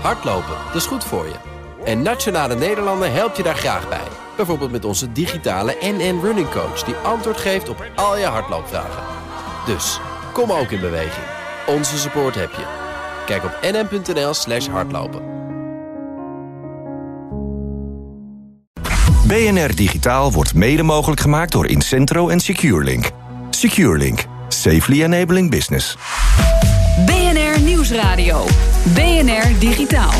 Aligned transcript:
Hardlopen, 0.00 0.56
dat 0.66 0.74
is 0.74 0.86
goed 0.86 1.04
voor 1.04 1.24
je. 1.24 1.34
En 1.84 2.02
Nationale 2.02 2.54
Nederlanden 2.54 3.12
helpt 3.12 3.36
je 3.36 3.42
daar 3.42 3.56
graag 3.56 3.88
bij. 3.88 4.08
Bijvoorbeeld 4.36 4.70
met 4.70 4.84
onze 4.84 5.12
digitale 5.12 5.76
NN 5.80 6.20
Running 6.22 6.50
Coach... 6.50 6.82
die 6.82 6.94
antwoord 6.94 7.36
geeft 7.36 7.68
op 7.68 7.84
al 7.94 8.18
je 8.18 8.24
hardloopvragen. 8.24 9.02
Dus, 9.66 10.00
kom 10.32 10.52
ook 10.52 10.70
in 10.70 10.80
beweging. 10.80 11.26
Onze 11.66 11.98
support 11.98 12.34
heb 12.34 12.50
je. 12.50 12.64
Kijk 13.26 13.44
op 13.44 13.58
nn.nl 13.62 14.34
slash 14.34 14.66
hardlopen. 14.68 15.34
BNR 19.26 19.74
Digitaal 19.74 20.32
wordt 20.32 20.54
mede 20.54 20.82
mogelijk 20.82 21.20
gemaakt 21.20 21.52
door 21.52 21.66
Incentro 21.66 22.28
en 22.28 22.40
SecureLink. 22.40 23.10
SecureLink. 23.50 24.24
Safely 24.48 25.02
enabling 25.02 25.50
business. 25.50 25.96
BNR 27.86 27.94
Nieuwsradio. 27.94 28.44
BNR 28.94 29.58
Digitaal. 29.58 30.12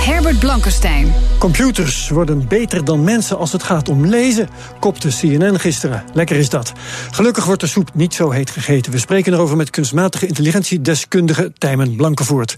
Herbert 0.00 0.38
Blankenstein. 0.38 1.12
Computers 1.38 2.08
worden 2.08 2.48
beter 2.48 2.84
dan 2.84 3.04
mensen 3.04 3.38
als 3.38 3.52
het 3.52 3.62
gaat 3.62 3.88
om 3.88 4.06
lezen, 4.06 4.48
kopte 4.80 5.08
CNN 5.08 5.60
gisteren. 5.60 6.04
Lekker 6.12 6.36
is 6.36 6.48
dat. 6.48 6.72
Gelukkig 7.10 7.44
wordt 7.44 7.60
de 7.60 7.66
soep 7.66 7.90
niet 7.94 8.14
zo 8.14 8.30
heet 8.30 8.50
gegeten. 8.50 8.92
We 8.92 8.98
spreken 8.98 9.32
erover 9.32 9.56
met 9.56 9.70
kunstmatige 9.70 10.26
intelligentiedeskundige 10.26 11.52
Tijmen 11.58 11.96
Blankenvoort. 11.96 12.54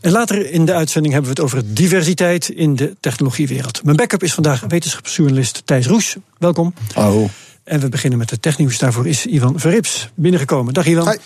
En 0.00 0.10
later 0.10 0.50
in 0.50 0.64
de 0.64 0.74
uitzending 0.74 1.14
hebben 1.14 1.34
we 1.34 1.42
het 1.42 1.52
over 1.52 1.74
diversiteit 1.74 2.48
in 2.48 2.76
de 2.76 2.96
technologiewereld. 3.00 3.84
Mijn 3.84 3.96
backup 3.96 4.22
is 4.22 4.34
vandaag 4.34 4.64
wetenschapsjournalist 4.68 5.62
Thijs 5.64 5.86
Roes. 5.86 6.16
Welkom. 6.38 6.74
Oh. 6.94 7.24
En 7.64 7.80
we 7.80 7.88
beginnen 7.88 8.18
met 8.18 8.28
de 8.28 8.40
technieuws. 8.40 8.78
Daarvoor 8.78 9.06
is 9.06 9.26
Ivan 9.26 9.58
Verrips 9.58 10.10
binnengekomen. 10.14 10.74
Dag 10.74 10.86
Ivan. 10.86 11.16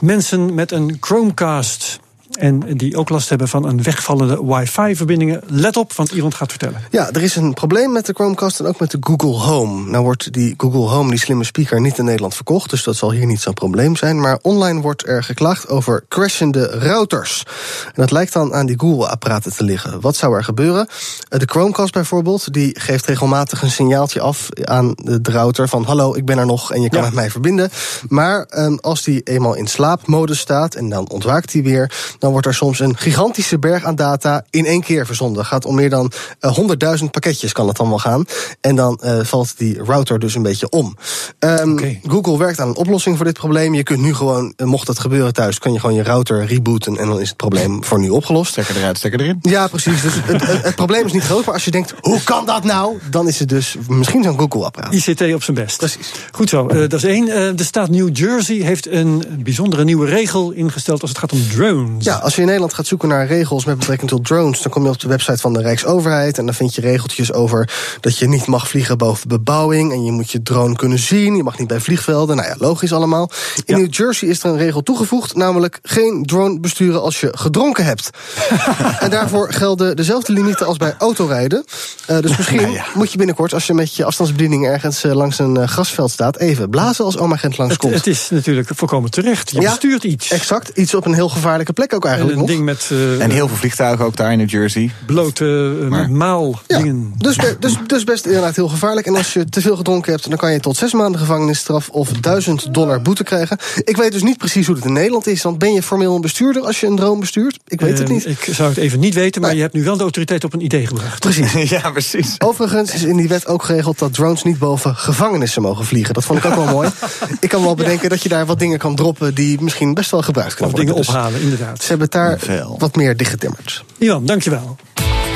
Mensen 0.00 0.54
met 0.54 0.72
een 0.72 0.96
Chromecast 1.00 2.00
en 2.38 2.76
die 2.76 2.96
ook 2.96 3.08
last 3.08 3.28
hebben 3.28 3.48
van 3.48 3.64
een 3.68 3.82
wegvallende 3.82 4.44
wifi-verbindingen. 4.44 5.40
Let 5.46 5.76
op, 5.76 5.92
want 5.92 6.10
iemand 6.12 6.34
gaat 6.34 6.50
vertellen. 6.50 6.80
Ja, 6.90 7.10
er 7.12 7.22
is 7.22 7.36
een 7.36 7.54
probleem 7.54 7.92
met 7.92 8.06
de 8.06 8.12
Chromecast 8.12 8.60
en 8.60 8.66
ook 8.66 8.78
met 8.80 8.90
de 8.90 8.96
Google 9.00 9.38
Home. 9.38 9.90
Nou 9.90 10.04
wordt 10.04 10.32
die 10.32 10.54
Google 10.56 10.80
Home, 10.80 11.10
die 11.10 11.18
slimme 11.18 11.44
speaker, 11.44 11.80
niet 11.80 11.98
in 11.98 12.04
Nederland 12.04 12.34
verkocht... 12.34 12.70
dus 12.70 12.82
dat 12.84 12.96
zal 12.96 13.10
hier 13.12 13.26
niet 13.26 13.40
zo'n 13.40 13.54
probleem 13.54 13.96
zijn. 13.96 14.20
Maar 14.20 14.38
online 14.42 14.80
wordt 14.80 15.06
er 15.06 15.24
geklaagd 15.24 15.68
over 15.68 16.04
crashende 16.08 16.66
routers. 16.66 17.42
En 17.86 17.92
dat 17.94 18.10
lijkt 18.10 18.32
dan 18.32 18.54
aan 18.54 18.66
die 18.66 18.78
Google-apparaten 18.80 19.52
te 19.52 19.64
liggen. 19.64 20.00
Wat 20.00 20.16
zou 20.16 20.34
er 20.36 20.44
gebeuren? 20.44 20.86
Eh, 21.28 21.38
de 21.38 21.46
Chromecast 21.46 21.92
bijvoorbeeld, 21.92 22.52
die 22.52 22.80
geeft 22.80 23.06
regelmatig 23.06 23.62
een 23.62 23.70
signaaltje 23.70 24.20
af... 24.20 24.48
aan 24.64 24.92
de 24.94 25.18
router 25.22 25.68
van 25.68 25.84
hallo, 25.84 26.14
ik 26.14 26.24
ben 26.24 26.38
er 26.38 26.46
nog 26.46 26.72
en 26.72 26.82
je 26.82 26.88
kan 26.88 26.98
Ja. 27.00 27.04
met 27.04 27.14
mij 27.14 27.30
verbinden. 27.30 27.70
Maar 28.08 28.44
ehm, 28.44 28.76
als 28.80 29.02
die 29.02 29.20
eenmaal 29.22 29.54
in 29.54 29.66
slaapmodus 29.66 30.38
staat 30.38 30.74
en 30.74 30.88
dan 30.88 31.08
ontwaakt 31.10 31.52
hij 31.52 31.62
weer... 31.62 31.92
dan 32.18 32.31
wordt 32.32 32.46
er 32.46 32.54
soms 32.54 32.80
een 32.80 32.96
gigantische 32.96 33.58
berg 33.58 33.84
aan 33.84 33.94
data 33.94 34.44
in 34.50 34.66
één 34.66 34.80
keer 34.80 35.06
verzonden. 35.06 35.44
Gaat 35.44 35.64
om 35.64 35.74
meer 35.74 35.90
dan 35.90 36.12
eh, 36.40 36.58
100.000 36.98 37.04
pakketjes 37.10 37.52
kan 37.52 37.68
het 37.68 37.76
dan 37.76 37.88
wel 37.88 37.98
gaan. 37.98 38.24
En 38.60 38.76
dan 38.76 38.98
eh, 39.02 39.18
valt 39.22 39.58
die 39.58 39.84
router 39.84 40.18
dus 40.18 40.34
een 40.34 40.42
beetje 40.42 40.68
om. 40.70 40.96
Ehm. 41.38 41.94
Google 42.06 42.38
werkt 42.38 42.60
aan 42.60 42.68
een 42.68 42.76
oplossing 42.76 43.16
voor 43.16 43.24
dit 43.24 43.38
probleem. 43.38 43.74
Je 43.74 43.82
kunt 43.82 44.00
nu 44.00 44.14
gewoon, 44.14 44.52
eh, 44.56 44.66
mocht 44.66 44.86
dat 44.86 44.98
gebeuren 44.98 45.32
thuis... 45.32 45.58
kun 45.58 45.72
je 45.72 45.80
gewoon 45.80 45.96
je 45.96 46.02
router 46.02 46.46
rebooten 46.46 46.96
en 46.96 47.08
dan 47.08 47.20
is 47.20 47.28
het 47.28 47.36
probleem 47.36 47.84
voor 47.84 47.98
nu 47.98 48.08
opgelost. 48.08 48.50
Stekker 48.50 48.76
eruit, 48.76 48.98
stekker 48.98 49.20
erin. 49.20 49.38
Ja, 49.42 49.68
precies. 49.68 50.02
Dus 50.02 50.14
het, 50.14 50.46
het, 50.46 50.62
het 50.62 50.74
probleem 50.74 51.06
is 51.06 51.12
niet 51.12 51.24
groot, 51.24 51.44
maar 51.44 51.54
als 51.54 51.64
je 51.64 51.70
denkt... 51.70 51.94
hoe 52.00 52.22
kan 52.22 52.46
dat 52.46 52.64
nou? 52.64 52.98
Dan 53.10 53.28
is 53.28 53.38
het 53.38 53.48
dus 53.48 53.76
misschien 53.88 54.22
zo'n 54.22 54.38
Google-apparaat. 54.38 54.92
ICT 54.92 55.34
op 55.34 55.42
zijn 55.42 55.56
best. 55.56 55.76
Precies. 55.76 56.12
Goed 56.32 56.48
zo, 56.48 56.68
eh, 56.68 56.78
dat 56.78 56.92
is 56.92 57.04
één. 57.04 57.28
Eh, 57.28 57.56
de 57.56 57.64
staat 57.64 57.90
New 57.90 58.16
Jersey 58.16 58.56
heeft 58.56 58.86
een 58.88 59.22
bijzondere 59.38 59.84
nieuwe 59.84 60.06
regel 60.06 60.50
ingesteld 60.50 61.00
als 61.00 61.10
het 61.10 61.18
gaat 61.18 61.32
om 61.32 61.48
drones. 61.48 62.04
Ja, 62.04 62.11
als 62.20 62.34
je 62.34 62.40
in 62.40 62.46
Nederland 62.46 62.74
gaat 62.74 62.86
zoeken 62.86 63.08
naar 63.08 63.26
regels 63.26 63.64
met 63.64 63.78
betrekking 63.78 64.10
tot 64.10 64.24
drones, 64.24 64.62
dan 64.62 64.72
kom 64.72 64.82
je 64.82 64.88
op 64.88 65.00
de 65.00 65.08
website 65.08 65.38
van 65.38 65.52
de 65.52 65.60
Rijksoverheid 65.62 66.38
en 66.38 66.44
dan 66.44 66.54
vind 66.54 66.74
je 66.74 66.80
regeltjes 66.80 67.32
over 67.32 67.70
dat 68.00 68.18
je 68.18 68.28
niet 68.28 68.46
mag 68.46 68.68
vliegen 68.68 68.98
boven 68.98 69.28
bebouwing 69.28 69.92
en 69.92 70.04
je 70.04 70.12
moet 70.12 70.30
je 70.30 70.42
drone 70.42 70.76
kunnen 70.76 70.98
zien, 70.98 71.36
je 71.36 71.42
mag 71.42 71.58
niet 71.58 71.68
bij 71.68 71.80
vliegvelden. 71.80 72.36
Nou 72.36 72.48
ja, 72.48 72.54
logisch 72.58 72.92
allemaal. 72.92 73.30
In 73.64 73.74
Ja. 73.74 73.76
New 73.76 73.94
Jersey 73.94 74.28
is 74.28 74.42
er 74.42 74.50
een 74.50 74.58
regel 74.58 74.82
toegevoegd, 74.82 75.34
namelijk 75.34 75.78
geen 75.82 76.22
drone 76.26 76.60
besturen 76.60 77.02
als 77.02 77.20
je 77.20 77.28
gedronken 77.32 77.84
hebt. 77.84 78.10
en 79.00 79.10
daarvoor 79.10 79.52
gelden 79.52 79.96
dezelfde 79.96 80.32
limieten 80.32 80.66
als 80.66 80.76
bij 80.76 80.94
autorijden. 80.98 81.64
Eh, 82.06 82.20
dus 82.20 82.36
misschien 82.36 82.80
moet 82.94 83.12
je 83.12 83.18
binnenkort, 83.18 83.54
als 83.54 83.66
je 83.66 83.74
met 83.74 83.96
je 83.96 84.04
afstandsbediening 84.04 84.66
ergens 84.66 85.04
eh, 85.04 85.12
langs 85.12 85.38
een 85.38 85.56
eh, 85.56 85.68
grasveld 85.68 86.10
staat, 86.10 86.36
even 86.36 86.70
blazen 86.70 87.04
als 87.04 87.18
oma 87.18 87.36
Gent 87.36 87.52
het, 87.52 87.60
langskomt. 87.60 87.94
het 87.94 88.06
is 88.06 88.30
natuurlijk 88.30 88.68
volkomen 88.74 89.10
terecht. 89.10 89.50
Je 89.50 89.60
Ja, 89.60 89.68
bestuurt 89.68 90.04
iets. 90.04 90.30
Exact, 90.30 90.68
iets 90.68 90.94
op 90.94 91.06
een 91.06 91.14
heel 91.14 91.28
gevaarlijke 91.28 91.72
plek 91.72 91.94
ook 91.94 92.01
En 92.04 92.10
eigenlijk 92.10 92.40
een 92.40 92.46
nog. 92.46 92.54
ding 92.56 92.64
met 92.64 92.88
eh, 93.18 93.22
En 93.24 93.30
heel 93.30 93.48
veel 93.48 93.56
vliegtuigen 93.56 94.04
ook 94.04 94.16
daar 94.16 94.32
in 94.32 94.38
New 94.38 94.48
Jersey. 94.50 94.90
blote 95.06 95.44
uh, 95.82 95.88
Maar- 95.88 96.10
maal 96.10 96.60
Ja, 96.66 96.78
dingen. 96.78 97.14
dus, 97.18 97.36
dus, 97.60 97.76
dus 97.86 98.04
best 98.04 98.26
inderdaad 98.26 98.56
heel 98.56 98.68
gevaarlijk. 98.68 99.06
En 99.06 99.16
als 99.16 99.32
je 99.32 99.44
te 99.48 99.60
veel 99.60 99.76
gedronken 99.76 100.12
hebt, 100.12 100.28
dan 100.28 100.38
kan 100.38 100.52
je 100.52 100.60
tot 100.60 100.76
zes 100.76 100.92
maanden 100.92 101.20
gevangenisstraf 101.20 101.88
of 101.88 102.08
1000 102.08 102.74
dollar 102.74 103.02
boete 103.02 103.24
krijgen. 103.24 103.58
Ik 103.84 103.96
weet 103.96 104.12
dus 104.12 104.22
niet 104.22 104.38
precies 104.38 104.66
hoe 104.66 104.76
het 104.76 104.84
in 104.84 104.92
Nederland 104.92 105.26
is. 105.26 105.42
Want 105.42 105.58
ben 105.58 105.72
je 105.72 105.82
formeel 105.82 106.14
een 106.14 106.20
bestuurder 106.20 106.62
als 106.62 106.80
je 106.80 106.86
een 106.86 106.96
drone 106.96 107.20
bestuurt? 107.20 107.58
Ik 107.66 107.80
weet 107.80 107.98
het 107.98 108.08
Eh, 108.08 108.14
niet. 108.14 108.26
Ik 108.26 108.48
zou 108.50 108.68
het 108.68 108.78
even 108.78 109.00
niet 109.00 109.14
weten, 109.14 109.40
maar 109.40 109.50
Nee. 109.50 109.58
je 109.58 109.64
hebt 109.64 109.74
nu 109.76 109.84
wel 109.84 109.96
de 109.96 110.02
autoriteit 110.02 110.44
op 110.44 110.52
een 110.52 110.64
idee 110.64 110.86
gebracht. 110.86 111.20
Precies. 111.20 111.68
ja, 111.70 111.90
precies. 111.90 112.34
Overigens 112.38 112.94
is 112.94 113.02
in 113.02 113.16
die 113.16 113.28
wet 113.28 113.46
ook 113.46 113.62
geregeld 113.62 113.98
dat 113.98 114.14
drones 114.14 114.42
niet 114.42 114.58
boven 114.58 114.94
gevangenissen 114.96 115.62
mogen 115.62 115.84
vliegen. 115.84 116.14
Dat 116.14 116.24
vond 116.24 116.38
ik 116.38 116.44
ook 116.44 116.54
wel 116.54 116.66
mooi. 116.66 116.88
Ik 117.40 117.48
kan 117.48 117.62
wel 117.62 117.74
bedenken 117.74 118.08
dat 118.10 118.22
je 118.22 118.28
daar 118.28 118.46
wat 118.46 118.58
dingen 118.58 118.78
kan 118.78 118.94
droppen 118.96 119.34
die 119.34 119.60
misschien 119.60 119.94
best 119.94 120.10
wel 120.10 120.22
gebruikt 120.22 120.50
Of 120.52 120.56
kunnen 120.58 120.74
dingen 120.76 120.94
worden. 120.94 121.12
Dus 121.12 121.20
ophalen, 121.22 121.40
inderdaad. 121.40 121.82
Hebben 121.98 122.10
het 122.10 122.12
daar 122.12 122.38
Veel. 122.38 122.74
wat 122.78 122.96
meer 122.96 123.16
dichtgetimmerd. 123.16 123.84
Ivan, 123.98 124.26
dankjewel. 124.26 124.76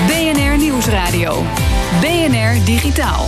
BNR 0.06 0.58
Nieuwsradio. 0.58 1.42
BNR 2.00 2.64
Digitaal. 2.64 3.24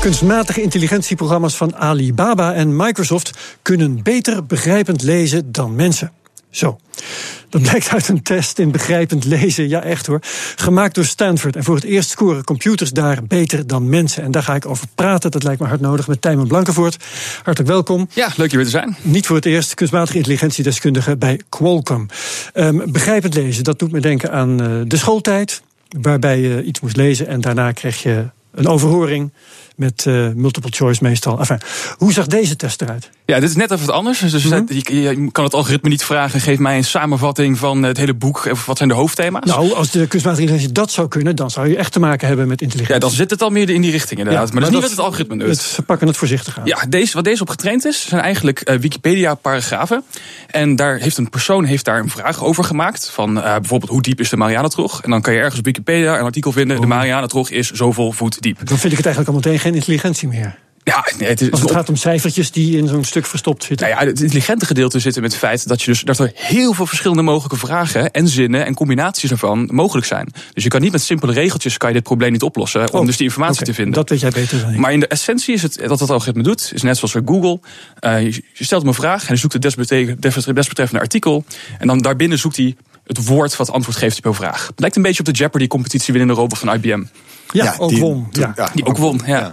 Kunstmatige 0.00 0.62
intelligentieprogramma's 0.62 1.56
van 1.56 1.76
Alibaba 1.76 2.54
en 2.54 2.76
Microsoft 2.76 3.30
kunnen 3.62 4.02
beter 4.02 4.46
begrijpend 4.46 5.02
lezen 5.02 5.52
dan 5.52 5.74
mensen. 5.74 6.12
Zo. 6.50 6.78
Dat 7.48 7.62
blijkt 7.62 7.88
uit 7.88 8.08
een 8.08 8.22
test 8.22 8.58
in 8.58 8.70
begrijpend 8.70 9.24
lezen. 9.24 9.68
Ja, 9.68 9.82
echt 9.82 10.06
hoor. 10.06 10.20
Gemaakt 10.56 10.94
door 10.94 11.04
Stanford. 11.04 11.56
En 11.56 11.64
voor 11.64 11.74
het 11.74 11.84
eerst 11.84 12.10
scoren 12.10 12.44
computers 12.44 12.90
daar 12.90 13.18
beter 13.24 13.66
dan 13.66 13.88
mensen. 13.88 14.22
En 14.22 14.30
daar 14.30 14.42
ga 14.42 14.54
ik 14.54 14.66
over 14.66 14.86
praten. 14.94 15.30
Dat 15.30 15.42
lijkt 15.42 15.60
me 15.60 15.66
hard 15.66 15.80
nodig 15.80 16.08
met 16.08 16.20
Tijmen 16.20 16.46
Blankenvoort. 16.46 16.96
Hartelijk 17.42 17.72
welkom. 17.72 18.08
Ja, 18.14 18.28
leuk 18.36 18.50
je 18.50 18.56
weer 18.56 18.64
te 18.64 18.70
zijn. 18.70 18.96
Niet 19.02 19.26
voor 19.26 19.36
het 19.36 19.46
eerst 19.46 19.74
kunstmatige 19.74 20.16
intelligentiedeskundige 20.16 21.16
bij 21.16 21.40
Qualcomm. 21.48 22.06
Ehm, 22.52 22.90
begrijpend 22.90 23.34
lezen, 23.34 23.64
dat 23.64 23.78
doet 23.78 23.92
me 23.92 24.00
denken 24.00 24.32
aan 24.32 24.62
eh, 24.62 24.80
de 24.86 24.96
schooltijd. 24.96 25.62
Waarbij 26.00 26.40
je 26.40 26.62
iets 26.62 26.80
moest 26.80 26.96
lezen 26.96 27.26
en 27.26 27.40
daarna 27.40 27.72
kreeg 27.72 28.02
je 28.02 28.28
een 28.54 28.66
overhoring. 28.66 29.32
Met 29.80 30.04
eh, 30.06 30.28
multiple 30.34 30.70
choice 30.72 31.02
meestal. 31.02 31.38
Enfin, 31.38 31.60
hoe 31.96 32.12
zag 32.12 32.26
deze 32.26 32.56
test 32.56 32.82
eruit? 32.82 33.10
Ja, 33.26 33.40
dit 33.40 33.48
is 33.48 33.56
net 33.56 33.70
even 33.70 33.86
wat 33.86 33.94
anders. 33.94 34.18
Dus 34.18 34.44
Mhm. 34.44 34.62
je, 34.68 35.00
je 35.00 35.30
kan 35.32 35.44
het 35.44 35.54
algoritme 35.54 35.88
niet 35.88 36.04
vragen. 36.04 36.40
Geef 36.40 36.58
mij 36.58 36.76
een 36.76 36.84
samenvatting 36.84 37.58
van 37.58 37.82
het 37.82 37.96
hele 37.96 38.14
boek. 38.14 38.48
Of 38.50 38.66
wat 38.66 38.76
zijn 38.76 38.88
de 38.88 38.94
hoofdthema's? 38.94 39.44
Nou, 39.44 39.72
als 39.72 39.90
de 39.90 40.06
kunstmatige 40.06 40.42
intelligentie 40.42 40.72
dat 40.82 40.90
zou 40.90 41.08
kunnen, 41.08 41.36
dan 41.36 41.50
zou 41.50 41.68
je 41.68 41.76
echt 41.76 41.92
te 41.92 42.00
maken 42.00 42.26
hebben 42.28 42.48
met 42.48 42.60
intelligentie. 42.60 42.94
ja, 42.94 43.00
dan 43.08 43.16
zit 43.16 43.30
het 43.30 43.42
al 43.42 43.50
meer 43.50 43.70
in 43.70 43.80
die 43.80 43.90
richting 43.90 44.18
inderdaad. 44.20 44.46
Ja, 44.48 44.52
maar, 44.52 44.62
dat 44.62 44.68
is 44.70 44.74
niet 44.76 44.82
wat 44.82 44.90
het 44.96 45.06
algoritme 45.06 45.36
doet. 45.36 45.48
het- 45.48 45.58
Ze 45.60 45.82
pakken 45.82 46.06
het 46.06 46.16
voorzichtig 46.16 46.58
aan. 46.58 46.66
Ja, 46.66 46.84
deze, 46.88 47.14
wat 47.14 47.24
deze 47.24 47.42
op 47.42 47.48
getraind 47.48 47.84
is, 47.84 48.06
zijn 48.08 48.20
eigenlijk 48.20 48.60
eh, 48.60 48.76
Wikipedia-paragrafen. 48.78 50.02
En 50.46 50.76
daar 50.76 50.96
heeft 50.98 51.16
een 51.18 51.30
persoon 51.30 51.64
heeft 51.64 51.84
daar 51.84 51.98
een 52.00 52.10
vraag 52.10 52.44
over 52.44 52.64
gemaakt. 52.64 53.10
Van 53.10 53.42
eh, 53.42 53.54
bijvoorbeeld, 53.54 53.90
hoe 53.90 54.02
diep 54.02 54.20
is 54.20 54.28
de 54.30 54.36
Marianentrog? 54.36 55.02
En 55.02 55.10
dan 55.10 55.20
kan 55.22 55.32
je 55.32 55.38
ergens 55.38 55.58
op 55.58 55.64
Wikipedia 55.64 56.18
een 56.18 56.24
artikel 56.24 56.52
vinden. 56.52 56.76
Oh. 56.76 56.82
De 56.82 56.88
Marianentrog 56.88 57.50
is 57.50 57.70
zoveel 57.70 58.12
voet 58.12 58.40
diep. 58.42 58.58
Dan 58.64 58.78
vind 58.78 58.92
ik 58.92 58.96
het 58.98 59.06
eigenlijk 59.06 59.28
al 59.28 59.34
meteen 59.42 59.58
geen 59.60 59.69
intelligentie 59.74 60.28
meer. 60.28 60.58
Ja, 60.84 61.06
nee, 61.18 61.28
het 61.28 61.40
is 61.40 61.50
Als 61.50 61.60
het 61.60 61.70
gaat 61.70 61.88
om 61.88 61.96
cijfertjes 61.96 62.50
die 62.50 62.76
in 62.76 62.88
zo'n 62.88 63.04
stuk 63.04 63.26
verstopt 63.26 63.64
zitten. 63.64 63.88
Nou 63.88 64.00
ja, 64.00 64.06
het 64.06 64.20
intelligente 64.20 64.66
gedeelte 64.66 64.98
zit 64.98 65.16
in 65.16 65.22
het 65.22 65.36
feit 65.36 65.68
dat, 65.68 65.82
je 65.82 65.90
dus, 65.90 66.00
dat 66.00 66.18
er 66.18 66.30
heel 66.34 66.72
veel 66.72 66.86
verschillende 66.86 67.22
mogelijke 67.22 67.56
vragen 67.56 68.10
en 68.10 68.28
zinnen 68.28 68.66
en 68.66 68.74
combinaties 68.74 69.30
ervan 69.30 69.68
mogelijk 69.72 70.06
zijn. 70.06 70.28
Dus 70.52 70.62
je 70.62 70.68
kan 70.68 70.80
niet 70.80 70.92
met 70.92 71.02
simpele 71.02 71.32
regeltjes 71.32 71.76
kan 71.76 71.88
je 71.88 71.94
dit 71.94 72.04
probleem 72.04 72.32
niet 72.32 72.42
oplossen 72.42 72.92
om 72.92 73.00
Oh, 73.00 73.06
dus 73.06 73.16
die 73.16 73.26
informatie 73.26 73.64
te 73.64 73.74
vinden. 73.74 73.94
Dat 73.94 74.08
weet 74.08 74.20
jij 74.20 74.30
beter 74.30 74.60
dan 74.60 74.72
ik. 74.72 74.78
Maar 74.78 74.92
in 74.92 75.00
de 75.00 75.06
essentie 75.06 75.54
is 75.54 75.62
het 75.62 75.82
dat 75.86 76.00
het 76.00 76.10
algoritme 76.10 76.42
doet, 76.42 76.70
is 76.74 76.82
net 76.82 76.96
zoals 76.96 77.12
bij 77.12 77.22
Google. 77.24 77.60
Eh, 77.98 78.22
je, 78.22 78.42
stelt 78.54 78.80
hem 78.80 78.90
een 78.90 78.96
vraag 78.96 79.20
en 79.20 79.26
hij 79.26 79.36
zoekt 79.36 79.52
het 79.52 79.62
desbetreffende 80.54 81.00
artikel. 81.00 81.44
En 81.78 81.86
dan 81.86 81.98
daarbinnen 81.98 82.38
zoekt 82.38 82.56
hij 82.56 82.76
het 83.16 83.26
woord 83.26 83.56
wat 83.56 83.70
antwoord 83.70 83.96
geeft 83.96 84.16
op 84.18 84.24
jouw 84.24 84.34
vraag. 84.34 84.66
Het 84.66 84.80
lijkt 84.80 84.96
een 84.96 85.02
beetje 85.02 85.18
op 85.20 85.26
de 85.26 85.32
Jeopardy-competitie 85.32 86.12
winnende 86.14 86.40
robot 86.40 86.58
van 86.58 86.74
IBM. 86.74 87.02
ja, 87.52 87.74
ook 87.78 87.88
die- 87.90 88.00
won. 88.00 88.30
toen- 88.30 88.52
Ja. 88.56 88.70
Die 88.74 88.84
ook 88.84 88.96
won, 88.96 89.20
ja. 89.26 89.52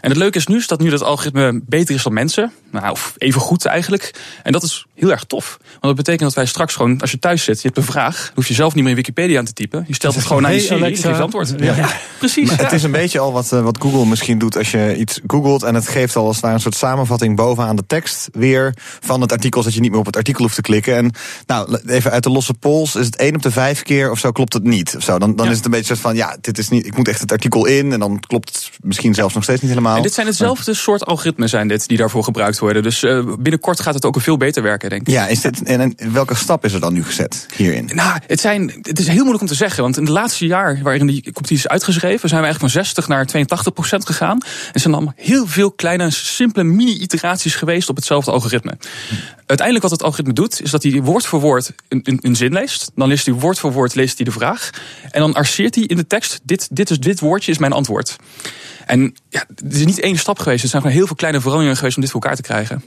En 0.00 0.08
het 0.08 0.18
leuke 0.18 0.38
is 0.38 0.46
nu 0.46 0.56
is 0.56 0.66
dat 0.66 0.80
nu 0.80 0.90
dat 0.90 1.02
algoritme 1.02 1.60
beter 1.66 1.94
is 1.94 2.02
dan 2.02 2.12
mensen. 2.12 2.52
Nou, 2.70 2.90
of 2.90 3.14
even 3.18 3.40
goed 3.40 3.64
eigenlijk. 3.64 4.14
En 4.42 4.52
dat 4.52 4.62
is 4.62 4.86
heel 4.94 5.10
erg 5.10 5.24
tof. 5.24 5.56
Want 5.70 5.80
dat 5.80 5.94
betekent 5.94 6.22
dat 6.22 6.34
wij 6.34 6.46
straks 6.46 6.74
gewoon, 6.74 7.00
als 7.00 7.10
je 7.10 7.18
thuis 7.18 7.44
zit, 7.44 7.56
je 7.56 7.66
hebt 7.66 7.76
een 7.76 7.92
vraag, 7.92 8.32
hoef 8.34 8.48
je 8.48 8.54
zelf 8.54 8.74
niet 8.74 8.82
meer 8.82 8.92
in 8.92 8.98
Wikipedia 8.98 9.38
aan 9.38 9.44
te 9.44 9.52
typen. 9.52 9.84
Je 9.88 9.94
stelt 9.94 10.14
het 10.14 10.24
gewoon 10.24 10.46
aan 10.46 10.54
je 10.54 10.68
en 10.68 10.96
geeft 10.96 11.20
antwoord. 11.20 11.54
Ja. 11.58 11.88
precies. 12.18 12.48
Maar 12.48 12.58
het 12.58 12.72
is 12.72 12.82
een 12.82 12.90
beetje 12.90 13.18
al 13.18 13.32
wat, 13.32 13.52
eh, 13.52 13.62
wat 13.62 13.78
Google 13.80 14.06
misschien 14.06 14.38
doet 14.38 14.56
als 14.56 14.70
je 14.70 14.96
iets 14.96 15.20
googelt 15.26 15.62
en 15.62 15.74
het 15.74 15.88
geeft 15.88 16.16
al 16.16 16.26
als 16.26 16.34
het 16.34 16.42
ware 16.44 16.54
een 16.54 16.60
soort 16.60 16.74
samenvatting 16.76 17.36
bovenaan 17.36 17.76
de 17.76 17.86
tekst 17.86 18.28
weer 18.32 18.74
van 19.00 19.20
het 19.20 19.32
artikel, 19.32 19.60
zodat 19.60 19.74
je 19.74 19.80
niet 19.80 19.90
meer 19.90 20.00
op 20.00 20.06
het 20.06 20.16
artikel 20.16 20.42
hoeft 20.42 20.54
te 20.54 20.60
klikken. 20.60 20.96
En 20.96 21.12
nou, 21.46 21.78
even 21.86 22.10
uit 22.10 22.22
de 22.22 22.30
losse 22.30 22.54
pols, 22.54 22.94
is 22.94 23.06
het 23.06 23.16
één 23.16 23.34
op 23.34 23.42
de 23.42 23.50
vijf 23.50 23.82
keer 23.82 24.10
of 24.10 24.18
zo 24.18 24.32
klopt 24.32 24.52
het 24.52 24.64
niet. 24.64 24.94
Of 24.96 25.02
zo. 25.02 25.18
Dan, 25.18 25.36
dan 25.36 25.44
Ja. 25.44 25.50
is 25.50 25.56
het 25.56 25.66
een 25.66 25.70
beetje 25.72 25.86
soort 25.86 25.98
van, 26.00 26.16
ja, 26.16 26.36
dit 26.40 26.58
is 26.58 26.68
niet, 26.68 26.86
ik 26.86 26.96
moet 26.96 27.08
echt 27.08 27.20
het 27.20 27.32
artikel 27.32 27.66
in 27.66 27.92
en 27.92 28.00
dan 28.00 28.20
klopt 28.20 28.48
het 28.48 28.70
misschien 28.80 29.14
zelfs 29.14 29.34
nog 29.34 29.42
steeds 29.42 29.60
niet 29.60 29.70
helemaal. 29.70 29.96
En 29.96 30.02
dit 30.02 30.14
zijn 30.14 30.26
hetzelfde 30.26 30.74
soort 30.74 31.06
algoritmen 31.06 31.48
zijn 31.48 31.68
dit, 31.68 31.88
die 31.88 31.98
daarvoor 31.98 32.24
gebruikt 32.24 32.58
worden. 32.60 32.82
Dus 32.82 33.02
eh, 33.02 33.24
binnenkort 33.38 33.80
gaat 33.80 33.94
het 33.94 34.04
ook 34.04 34.20
veel 34.20 34.36
beter 34.36 34.62
werken, 34.62 34.88
denk 34.90 35.00
ik. 35.00 35.08
Ja, 35.08 35.26
is 35.26 35.40
dit, 35.40 35.62
en, 35.62 35.94
welke 36.12 36.34
stap 36.34 36.64
is 36.64 36.72
er 36.72 36.80
dan 36.80 36.92
nu 36.92 37.04
gezet 37.04 37.46
hierin? 37.56 37.90
Nou, 37.94 38.18
het, 38.26 38.40
zijn, 38.40 38.78
het 38.82 38.98
is 38.98 39.06
heel 39.06 39.16
moeilijk 39.16 39.40
om 39.40 39.46
te 39.46 39.54
zeggen. 39.54 39.82
Want 39.82 39.96
in 39.96 40.02
het 40.02 40.12
laatste 40.12 40.46
jaar 40.46 40.80
waarin 40.82 41.06
die 41.06 41.22
competitie 41.22 41.64
is 41.64 41.68
uitgeschreven... 41.68 42.28
zijn 42.28 42.40
we 42.40 42.46
eigenlijk 42.46 42.74
van 42.74 42.82
60 42.84 43.08
naar 43.08 43.26
82 43.26 43.72
procent 43.72 44.06
gegaan. 44.06 44.38
En 44.72 44.80
zijn 44.80 44.94
allemaal 44.94 45.14
heel 45.16 45.46
veel 45.46 45.70
kleine, 45.72 46.10
simpele 46.10 46.64
mini-iteraties 46.64 47.54
geweest... 47.54 47.88
op 47.88 47.96
hetzelfde 47.96 48.30
algoritme. 48.30 48.78
Uiteindelijk 49.46 49.82
wat 49.82 49.90
het 49.90 50.02
algoritme 50.02 50.32
doet... 50.32 50.62
is 50.62 50.70
dat 50.70 50.82
hij 50.82 51.02
woord 51.02 51.26
voor 51.26 51.40
woord 51.40 51.72
een, 51.88 52.00
een, 52.04 52.18
een 52.20 52.36
zin 52.36 52.52
leest. 52.52 52.90
Dan 52.94 53.08
leest 53.08 53.26
hij 53.26 53.34
woord 53.34 53.58
voor 53.58 53.72
woord 53.72 53.94
leest 53.94 54.16
hij 54.16 54.24
de 54.24 54.32
vraag. 54.32 54.70
En 55.10 55.20
dan 55.20 55.34
arceert 55.34 55.74
hij 55.74 55.84
in 55.84 55.96
de 55.96 56.06
tekst... 56.06 56.40
dit, 56.42 56.68
dit, 56.70 56.90
is, 56.90 56.98
dit 56.98 57.20
woordje 57.20 57.50
is 57.50 57.58
mijn 57.58 57.72
antwoord. 57.72 58.16
En 58.86 59.14
ja, 59.28 59.44
het 59.54 59.74
is 59.74 59.84
niet 59.84 60.00
één 60.00 60.18
stap 60.18 60.38
geweest. 60.38 60.62
Er 60.62 60.68
zijn 60.68 60.82
gewoon 60.82 60.96
heel 60.96 61.06
veel 61.06 61.16
kleine 61.16 61.40
veranderingen 61.40 61.76
geweest... 61.76 61.96
om 61.96 62.02
dit 62.02 62.10
voor 62.10 62.20
elkaar 62.20 62.36
te 62.36 62.42
krijgen. 62.42 62.84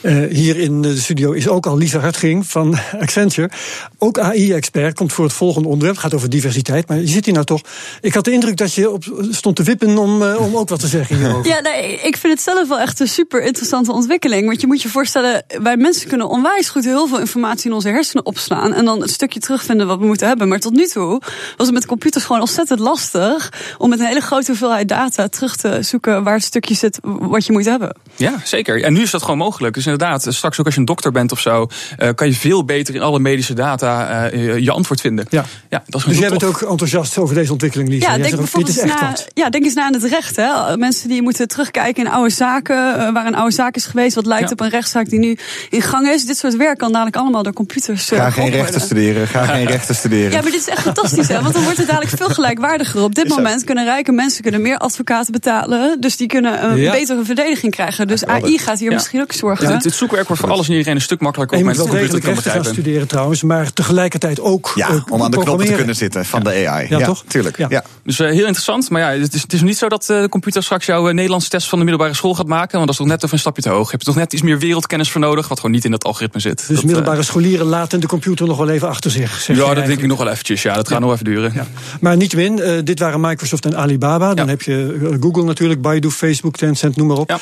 Eh, 0.00 0.14
hier 0.30 0.56
in 0.56 0.82
de 0.82 0.96
studio 0.96 1.32
is 1.32 1.48
ook 1.48 1.66
al 1.66 1.76
Lisa 1.76 1.98
Hartging 1.98 2.46
van 2.46 2.78
Accenture. 3.00 3.50
Ook 3.98 4.18
AI-expert, 4.18 4.94
komt 4.94 5.12
voor 5.12 5.24
het 5.24 5.34
volgende 5.34 5.68
onderwerp. 5.68 5.94
Het 5.94 6.04
gaat 6.04 6.14
over 6.14 6.30
diversiteit, 6.30 6.88
maar 6.88 6.98
je 6.98 7.06
zit 7.06 7.24
hier 7.24 7.34
nou 7.34 7.46
toch... 7.46 7.60
Ik 8.00 8.14
had 8.14 8.24
de 8.24 8.32
indruk 8.32 8.56
dat 8.56 8.74
je 8.74 8.90
op, 8.90 9.04
stond 9.30 9.56
te 9.56 9.62
wippen 9.62 9.98
om, 9.98 10.22
eh, 10.22 10.40
om 10.40 10.56
ook 10.56 10.68
wat 10.68 10.80
te 10.80 10.86
zeggen 10.86 11.16
hierover. 11.16 11.46
Ja, 11.46 11.60
nee, 11.60 12.00
ik 12.00 12.16
vind 12.16 12.32
het 12.32 12.42
zelf 12.42 12.68
wel 12.68 12.80
echt 12.80 13.00
een 13.00 13.08
super 13.08 13.42
interessante 13.42 13.92
ontwikkeling. 13.92 14.46
Want 14.46 14.60
je 14.60 14.66
moet 14.66 14.82
je 14.82 14.88
voorstellen, 14.88 15.44
wij 15.62 15.76
mensen 15.76 16.08
kunnen 16.08 16.28
onwijs 16.28 16.68
goed 16.68 16.84
heel 16.84 17.06
veel 17.06 17.20
informatie 17.20 17.66
in 17.66 17.72
onze 17.72 17.88
hersenen 17.88 18.26
opslaan. 18.26 18.74
En 18.74 18.84
dan 18.84 19.00
het 19.00 19.10
stukje 19.10 19.40
terugvinden 19.40 19.86
wat 19.86 19.98
we 19.98 20.06
moeten 20.06 20.28
hebben. 20.28 20.48
Maar 20.48 20.60
tot 20.60 20.72
nu 20.72 20.86
toe 20.86 21.20
was 21.56 21.66
het 21.66 21.74
met 21.74 21.86
computers 21.86 22.24
gewoon 22.24 22.40
ontzettend 22.40 22.80
lastig 22.80 23.52
om 23.78 23.88
met 23.88 24.00
een 24.00 24.06
hele 24.06 24.20
grote 24.20 24.46
hoeveelheid 24.46 24.88
data 24.88 25.28
terug 25.36 25.56
te 25.56 25.78
zoeken 25.82 26.22
waar 26.22 26.34
het 26.34 26.44
stukje 26.44 26.74
zit 26.74 26.98
wat 27.02 27.46
je 27.46 27.52
moet 27.52 27.64
hebben. 27.64 27.96
Ja, 28.16 28.34
zeker. 28.44 28.82
En 28.82 28.92
nu 28.92 29.02
is 29.02 29.10
dat 29.10 29.22
gewoon 29.22 29.38
mogelijk. 29.38 29.74
Dus 29.74 29.84
inderdaad, 29.84 30.26
straks 30.28 30.58
ook 30.60 30.64
als 30.66 30.74
je 30.74 30.80
een 30.80 30.86
dokter 30.86 31.12
bent 31.12 31.32
of 31.32 31.40
zo, 31.40 31.66
eh, 31.96 32.08
kan 32.14 32.26
je 32.26 32.34
veel 32.34 32.64
beter 32.64 32.94
in 32.94 33.02
alle 33.02 33.18
medische 33.18 33.54
data 33.54 34.28
eh, 34.30 34.58
je 34.58 34.70
antwoord 34.70 35.00
vinden. 35.00 35.26
Ja. 35.30 35.44
ja 35.70 35.82
dat 35.86 36.00
is 36.00 36.06
Dus 36.06 36.18
jij 36.18 36.28
bent 36.28 36.44
ook 36.44 36.60
enthousiast 36.62 37.18
over 37.18 37.34
deze 37.34 37.52
ontwikkeling, 37.52 37.88
Lisa. 37.88 38.04
Ja, 38.06 38.12
Jij 38.12 38.22
denk 38.22 38.28
zegt 38.28 38.42
ook, 38.42 38.50
bijvoorbeeld 38.52 38.74
dit 38.74 38.84
is 38.84 38.90
eens 38.90 39.00
echt 39.00 39.10
na, 39.18 39.24
wat. 39.24 39.26
ja, 39.44 39.50
denk 39.50 39.64
eens 39.64 39.74
na 39.74 39.84
aan 39.84 39.92
het 39.92 40.04
recht. 40.04 40.36
Hè. 40.36 40.76
Mensen 40.76 41.08
die 41.08 41.22
moeten 41.22 41.48
terugkijken 41.48 42.04
in 42.04 42.10
oude 42.10 42.30
zaken, 42.30 42.76
eh, 42.98 43.12
waar 43.12 43.26
een 43.26 43.34
oude 43.34 43.54
zaak 43.54 43.74
is 43.76 43.86
geweest, 43.86 44.14
wat 44.14 44.26
lijkt 44.26 44.44
Ja. 44.44 44.50
op 44.52 44.60
een 44.60 44.68
rechtszaak 44.70 45.08
die 45.08 45.18
nu 45.18 45.38
in 45.70 45.82
gang 45.82 46.08
is. 46.08 46.24
Dit 46.26 46.36
soort 46.38 46.56
werk 46.56 46.78
kan 46.78 46.92
dadelijk 46.92 47.16
allemaal 47.16 47.42
door 47.42 47.52
computers. 47.52 48.10
eh, 48.10 48.18
Ga 48.18 48.30
geen 48.30 48.50
rechten 48.50 48.80
studeren, 48.80 49.26
ga 49.28 49.44
geen 49.44 49.66
rechten 49.76 49.94
studeren. 49.94 50.30
Ja, 50.30 50.40
maar 50.42 50.50
dit 50.50 50.60
is 50.60 50.68
echt 50.68 50.82
fantastisch, 50.82 51.28
hè? 51.28 51.40
Want 51.42 51.54
dan 51.54 51.62
wordt 51.62 51.78
het 51.78 51.86
dadelijk 51.86 52.16
veel 52.16 52.28
gelijkwaardiger. 52.28 53.02
Op 53.02 53.14
dit 53.14 53.24
Is 53.24 53.30
zo. 53.30 53.36
moment 53.36 53.64
kunnen 53.64 53.84
rijke 53.84 54.12
mensen 54.12 54.42
kunnen 54.42 54.62
meer 54.62 54.78
advocaten 54.78 55.25
betalen. 55.32 56.00
Dus 56.00 56.16
die 56.16 56.26
kunnen 56.26 56.64
een 56.70 56.76
Ja. 56.76 56.90
betere 56.92 57.24
verdediging 57.24 57.72
krijgen. 57.72 58.06
Dus 58.08 58.24
AI 58.26 58.58
gaat 58.58 58.78
hier 58.78 58.88
Ja. 58.88 58.94
misschien 58.94 59.20
ook 59.20 59.32
zorgen. 59.32 59.68
Ja, 59.68 59.74
het, 59.74 59.84
het 59.84 59.94
zoekwerk 59.94 60.26
wordt 60.26 60.42
voor 60.42 60.50
alles 60.50 60.66
en 60.68 60.72
iedereen 60.72 60.94
een 60.94 61.00
stuk 61.02 61.20
makkelijker 61.20 61.56
op 61.58 61.62
je 61.62 61.68
moet 61.68 61.78
wel 61.78 61.88
degelijk 62.00 62.24
rechten 62.24 62.50
gaan 62.50 62.64
studeren 62.64 63.08
trouwens, 63.08 63.42
maar 63.42 63.72
tegelijkertijd 63.72 64.40
ook 64.40 64.72
Ja, 64.74 64.88
eh, 64.88 65.02
om 65.08 65.22
aan 65.22 65.30
de 65.30 65.38
knoppen 65.38 65.66
te 65.66 65.72
kunnen 65.72 65.96
zitten 65.96 66.24
van 66.24 66.42
de 66.42 66.66
AI. 66.68 66.86
Ja, 66.88 67.04
toch? 67.04 67.24
Tuurlijk. 67.26 67.56
Ja. 67.58 67.66
Ja. 67.68 67.84
Dus 68.04 68.18
eh, 68.20 68.26
heel 68.30 68.38
interessant. 68.46 68.90
Maar 68.90 69.00
ja, 69.00 69.20
het 69.22 69.34
is, 69.34 69.42
het 69.42 69.52
is 69.52 69.62
niet 69.62 69.78
zo 69.78 69.88
dat 69.88 70.10
eh, 70.10 70.20
de 70.20 70.28
computer 70.28 70.62
straks 70.62 70.86
jouw 70.86 71.08
uh, 71.08 71.14
Nederlandse 71.14 71.48
test 71.48 71.68
van 71.68 71.78
de 71.78 71.84
middelbare 71.84 72.14
school 72.16 72.34
gaat 72.34 72.46
maken. 72.46 72.72
Want 72.72 72.80
dat 72.86 72.90
is 72.90 72.96
toch 72.96 73.06
net 73.06 73.16
even 73.22 73.32
een 73.32 73.38
stapje 73.38 73.62
te 73.62 73.68
hoog. 73.68 73.84
Je 73.84 73.90
hebt 73.90 74.04
toch 74.04 74.14
net 74.16 74.32
iets 74.32 74.42
meer 74.42 74.58
wereldkennis 74.58 75.10
voor 75.10 75.20
nodig, 75.20 75.48
wat 75.48 75.58
gewoon 75.60 75.74
niet 75.74 75.84
in 75.84 75.90
dat 75.90 76.04
algoritme 76.04 76.40
zit. 76.40 76.64
Dus 76.68 76.76
Dat, 76.76 76.84
middelbare 76.84 77.22
scholieren 77.22 77.66
laten 77.66 78.00
de 78.00 78.06
computer 78.06 78.46
nog 78.46 78.58
wel 78.58 78.68
even 78.68 78.88
achter 78.88 79.10
zich. 79.10 79.46
ja, 79.46 79.74
dat 79.74 79.86
denk 79.86 80.00
ik 80.00 80.06
nog 80.06 80.18
wel 80.18 80.28
eventjes. 80.28 80.62
Ja, 80.62 80.74
dat 80.74 80.88
gaat 80.88 81.00
nog 81.00 81.12
even 81.12 81.24
duren. 81.24 81.52
Ja. 81.54 81.66
Maar 82.00 82.16
niettemin, 82.16 82.58
eh 82.60 82.72
dit 82.84 82.98
waren 82.98 83.20
Microsoft 83.20 83.64
en 83.64 83.76
Alibaba. 83.76 84.34
Dan 84.34 84.44
Ja. 84.44 84.50
heb 84.50 84.62
je 84.62 85.15
Google 85.20 85.44
natuurlijk, 85.44 85.80
Baidu, 85.80 86.10
Facebook, 86.10 86.56
Tencent, 86.56 86.96
noem 86.96 87.06
maar 87.06 87.18
op. 87.18 87.40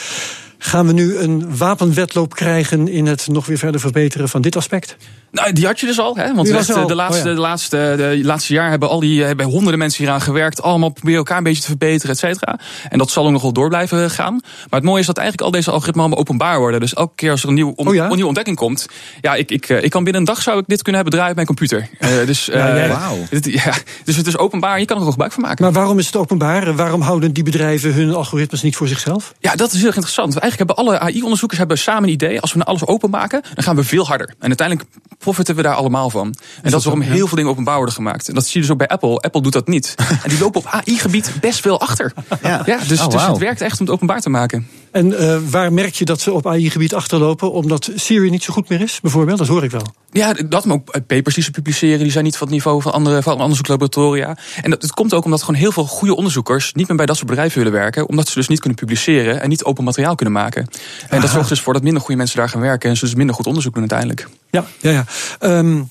Gaan 0.67 0.87
we 0.87 0.93
nu 0.93 1.17
een 1.17 1.57
wapenwedloop 1.57 2.35
krijgen 2.35 2.89
in 2.89 3.07
het 3.07 3.29
nog 3.31 3.47
weer 3.47 3.59
verder 3.59 3.81
verbeteren 3.81 4.29
van 4.29 4.43
dit 4.43 4.57
aspect? 4.57 4.97
Nou, 5.31 5.53
die 5.53 5.67
had 5.67 5.81
je 5.81 5.87
dus 5.87 5.99
al, 6.01 6.17
hè? 6.17 6.25
Want 6.25 6.37
Die 6.47 6.47
de, 6.47 6.53
was 6.67 6.73
al. 6.73 6.87
de, 6.87 6.95
laatste, 6.95 7.21
Oh 7.23 7.29
ja. 7.29 7.35
de, 7.35 7.41
laatste, 7.41 7.95
de 7.97 8.21
laatste 8.23 8.53
jaar 8.53 8.71
hebben 8.71 8.89
al 8.89 9.01
die 9.01 9.23
hebben 9.23 9.47
honderden 9.47 9.79
mensen 9.79 10.03
hieraan 10.05 10.21
gewerkt. 10.21 10.63
Allemaal 10.63 10.89
proberen 10.89 11.19
elkaar 11.19 11.37
een 11.37 11.43
beetje 11.43 11.61
te 11.61 11.67
verbeteren, 11.67 12.11
et 12.11 12.19
cetera. 12.19 12.59
En 12.89 12.99
dat 12.99 13.11
zal 13.11 13.25
ook 13.27 13.33
nog 13.33 13.43
wel 13.43 13.53
door 13.53 13.69
blijven 13.69 14.11
gaan. 14.11 14.33
Maar 14.33 14.81
het 14.81 14.83
mooie 14.83 15.01
is 15.01 15.07
dat 15.07 15.17
eigenlijk 15.17 15.47
al 15.47 15.53
deze 15.59 15.71
algoritmen 15.71 16.01
allemaal 16.05 16.21
openbaar 16.21 16.59
worden. 16.59 16.81
Dus 16.81 16.95
elke 16.95 17.13
keer 17.15 17.31
als 17.31 17.43
er 17.43 17.49
een, 17.49 17.55
nieuw, 17.55 17.73
om- 17.77 17.89
Oh 17.89 17.95
ja? 17.95 18.03
een 18.05 18.09
nieuwe 18.11 18.27
ontdekking 18.27 18.57
komt. 18.57 18.87
Ja, 19.21 19.35
ik, 19.35 19.51
ik, 19.51 19.69
eh, 19.69 19.83
ik 19.83 19.91
kan 19.91 20.05
binnen 20.05 20.21
een 20.23 20.27
dag 20.29 20.43
zou 20.43 20.59
ik 20.59 20.65
dit 20.67 20.83
kunnen 20.83 21.03
hebben 21.03 21.13
draaien 21.21 21.31
op 21.39 21.45
mijn 21.47 21.57
computer. 21.57 21.89
Eh, 21.99 22.27
dus, 22.31 22.45
Ja, 22.45 22.77
eh, 22.77 23.11
dit- 23.31 23.45
ja, 23.53 23.73
dus 24.05 24.17
het 24.17 24.27
is 24.27 24.37
openbaar. 24.39 24.81
Je 24.81 24.85
kan 24.87 24.97
er 24.97 25.03
ook 25.03 25.11
gebruik 25.11 25.33
van 25.33 25.43
maken. 25.43 25.65
Maar 25.65 25.73
waarom 25.73 25.99
is 25.99 26.07
het 26.07 26.17
openbaar? 26.17 26.75
Waarom 26.77 27.01
houden 27.01 27.33
die 27.33 27.45
bedrijven 27.45 27.95
hun 27.95 28.15
algoritmes 28.15 28.63
niet 28.63 28.77
voor 28.77 28.89
zichzelf? 28.89 29.35
Ja, 29.39 29.55
dat 29.55 29.67
is 29.73 29.77
heel 29.79 29.87
erg 29.87 29.95
interessant. 29.95 30.31
Eigenlijk 30.37 30.54
hebben 30.59 30.77
alle 30.77 30.99
AI-onderzoekers 30.99 31.59
hebben 31.59 31.79
samen 31.79 32.03
een 32.03 32.15
idee. 32.15 32.41
Als 32.41 32.53
we 32.53 32.59
nou 32.59 32.71
alles 32.71 32.87
openmaken, 32.87 33.43
dan 33.55 33.65
gaan 33.65 33.77
we 33.77 33.85
veel 33.85 34.07
harder. 34.07 34.35
En 34.39 34.49
uiteindelijk 34.49 34.89
profiten 35.19 35.55
we 35.57 35.63
daar 35.63 35.75
allemaal 35.75 36.11
van. 36.11 36.35
En 36.63 36.71
dat 36.71 36.81
is 36.81 36.87
waarom 36.87 37.03
heel 37.03 37.27
veel 37.27 37.37
dingen 37.37 37.51
openbaar 37.51 37.77
worden 37.77 37.95
gemaakt. 37.95 38.29
En 38.29 38.35
dat 38.35 38.45
zie 38.45 38.53
je 38.55 38.61
dus 38.61 38.71
ook 38.71 38.79
bij 38.79 38.89
Apple. 38.89 39.21
Apple 39.21 39.43
doet 39.43 39.53
dat 39.53 39.69
niet. 39.69 39.95
En 40.23 40.31
die 40.31 40.39
lopen 40.39 40.61
op 40.61 40.67
AI-gebied 40.67 41.33
best 41.41 41.61
veel 41.61 41.81
achter. 41.81 42.13
Ja. 42.43 42.63
dus, 42.63 43.01
Oh, 43.01 43.11
dus 43.11 43.27
het 43.27 43.39
werkt 43.39 43.61
echt 43.61 43.81
om 43.81 43.87
het 43.87 43.95
openbaar 43.95 44.21
te 44.21 44.31
maken. 44.31 44.69
En 44.93 45.19
eh, 45.19 45.39
waar 45.51 45.73
merk 45.73 45.95
je 45.95 46.05
dat 46.05 46.21
ze 46.21 46.33
op 46.33 46.47
AI-gebied 46.47 46.95
achterlopen? 46.95 47.53
Omdat 47.53 47.91
Siri 47.95 48.31
niet 48.31 48.43
zo 48.43 48.53
goed 48.53 48.69
meer 48.69 48.81
is, 48.81 49.01
bijvoorbeeld? 49.01 49.39
Dat 49.39 49.47
hoor 49.47 49.65
ik 49.65 49.71
wel. 49.71 49.87
Ja, 50.11 50.33
dat, 50.33 50.65
maar 50.65 50.77
ook 50.77 51.07
papers 51.07 51.35
die 51.35 51.45
ze 51.45 51.51
publiceren, 51.51 51.99
die 51.99 52.11
zijn 52.11 52.25
niet 52.25 52.37
van 52.37 52.47
het 52.47 52.57
niveau 52.57 52.83
van 52.83 52.93
andere, 52.93 53.23
van 53.23 53.41
onderzoekslaboratoria. 53.41 54.37
En 54.63 54.71
dat, 54.71 54.83
het 54.83 54.93
komt 54.93 55.15
ook 55.15 55.25
omdat 55.25 55.43
gewoon 55.43 55.61
heel 55.61 55.73
veel 55.73 55.87
goede 55.87 56.17
onderzoekers 56.17 56.73
niet 56.73 56.89
meer 56.89 56.97
bij 56.97 57.07
dat 57.07 57.17
soort 57.17 57.29
bedrijven 57.29 57.59
willen 57.59 57.73
werken, 57.73 58.09
omdat 58.09 58.29
ze 58.29 58.35
dus 58.35 58.49
niet 58.49 58.61
kunnen 58.61 58.79
publiceren 58.79 59.41
en 59.41 59.49
niet 59.49 59.65
open 59.65 59.85
materiaal 59.85 60.15
kunnen 60.15 60.34
maken. 60.35 60.69
En 61.09 61.21
dat 61.21 61.31
zorgt 61.31 61.49
dus 61.49 61.61
voor 61.61 61.73
dat 61.73 61.83
minder 61.83 62.01
goede 62.01 62.17
mensen 62.17 62.37
daar 62.37 62.49
gaan 62.49 62.61
werken 62.61 62.91
en 62.91 62.97
ze 62.97 63.05
dus 63.05 63.15
minder 63.15 63.35
goed 63.35 63.47
onderzoek 63.47 63.73
doen 63.73 63.91
uiteindelijk. 63.91 64.29
Ja, 64.51 64.65
ja, 64.81 64.91
ja. 64.91 65.05
Ehm, 65.39 65.83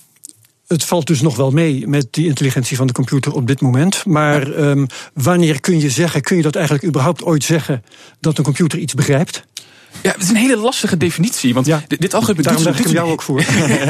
het 0.68 0.84
valt 0.84 1.08
dus 1.08 1.22
nog 1.22 1.36
wel 1.36 1.52
mee 1.52 1.88
met 1.88 2.08
die 2.12 2.28
intelligentie 2.28 2.78
van 2.78 2.88
de 2.88 2.94
computer 2.94 3.34
op 3.34 3.48
dit 3.48 3.62
moment. 3.62 4.06
Maar 4.06 4.52
ehm, 4.52 4.86
wanneer 5.14 5.60
kun 5.60 5.80
je 5.80 5.90
zeggen, 5.90 6.22
kun 6.22 6.36
je 6.38 6.42
dat 6.42 6.56
eigenlijk 6.56 6.86
überhaupt 6.86 7.24
ooit 7.24 7.44
zeggen 7.44 7.84
dat 8.20 8.38
een 8.38 8.44
computer 8.44 8.80
iets 8.80 8.94
begrijpt? 8.94 9.44
Ja, 10.02 10.12
het 10.12 10.22
is 10.22 10.30
een 10.30 10.36
hele 10.36 10.58
lastige 10.58 10.98
definitie. 10.98 11.54
Want 11.54 11.66
Ja, 11.66 11.84
dit, 11.88 12.14
algoritme 12.14 12.44
Daarom 12.44 12.64
doet, 12.64 12.76
leg 12.76 12.86
ik 12.86 12.92
jou 12.92 13.12
ook 13.12 13.22
voor. 13.22 13.42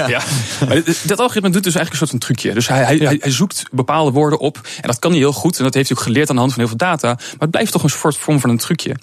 ja. 0.08 0.22
Maar 0.68 0.84
dit, 0.84 1.08
dit 1.08 1.20
algoritme 1.20 1.50
doet 1.50 1.64
dus 1.64 1.76
eigenlijk 1.76 1.92
een 1.92 1.98
soort 1.98 2.10
van 2.10 2.20
trucje. 2.20 2.54
Dus 2.54 2.68
hij, 2.68 2.84
hij, 2.84 2.98
Ja. 2.98 3.06
hij, 3.06 3.18
hij 3.20 3.32
zoekt 3.32 3.64
bepaalde 3.72 4.12
woorden 4.12 4.40
op. 4.40 4.62
En 4.82 4.88
dat 4.88 5.00
kan 5.00 5.12
hij 5.12 5.20
heel 5.20 5.34
goed. 5.34 5.58
En 5.58 5.64
dat 5.64 5.74
heeft 5.74 5.90
hij 5.90 5.98
ook 5.98 6.04
geleerd 6.04 6.30
aan 6.30 6.36
de 6.36 6.42
hand 6.42 6.54
van 6.54 6.62
heel 6.62 6.70
veel 6.70 6.88
data. 6.88 7.08
Maar 7.08 7.36
het 7.40 7.52
blijft 7.52 7.72
toch 7.72 7.84
een 7.84 7.90
soort 7.90 8.18
vorm 8.18 8.40
van 8.40 8.50
een 8.50 8.58
trucje. 8.58 8.96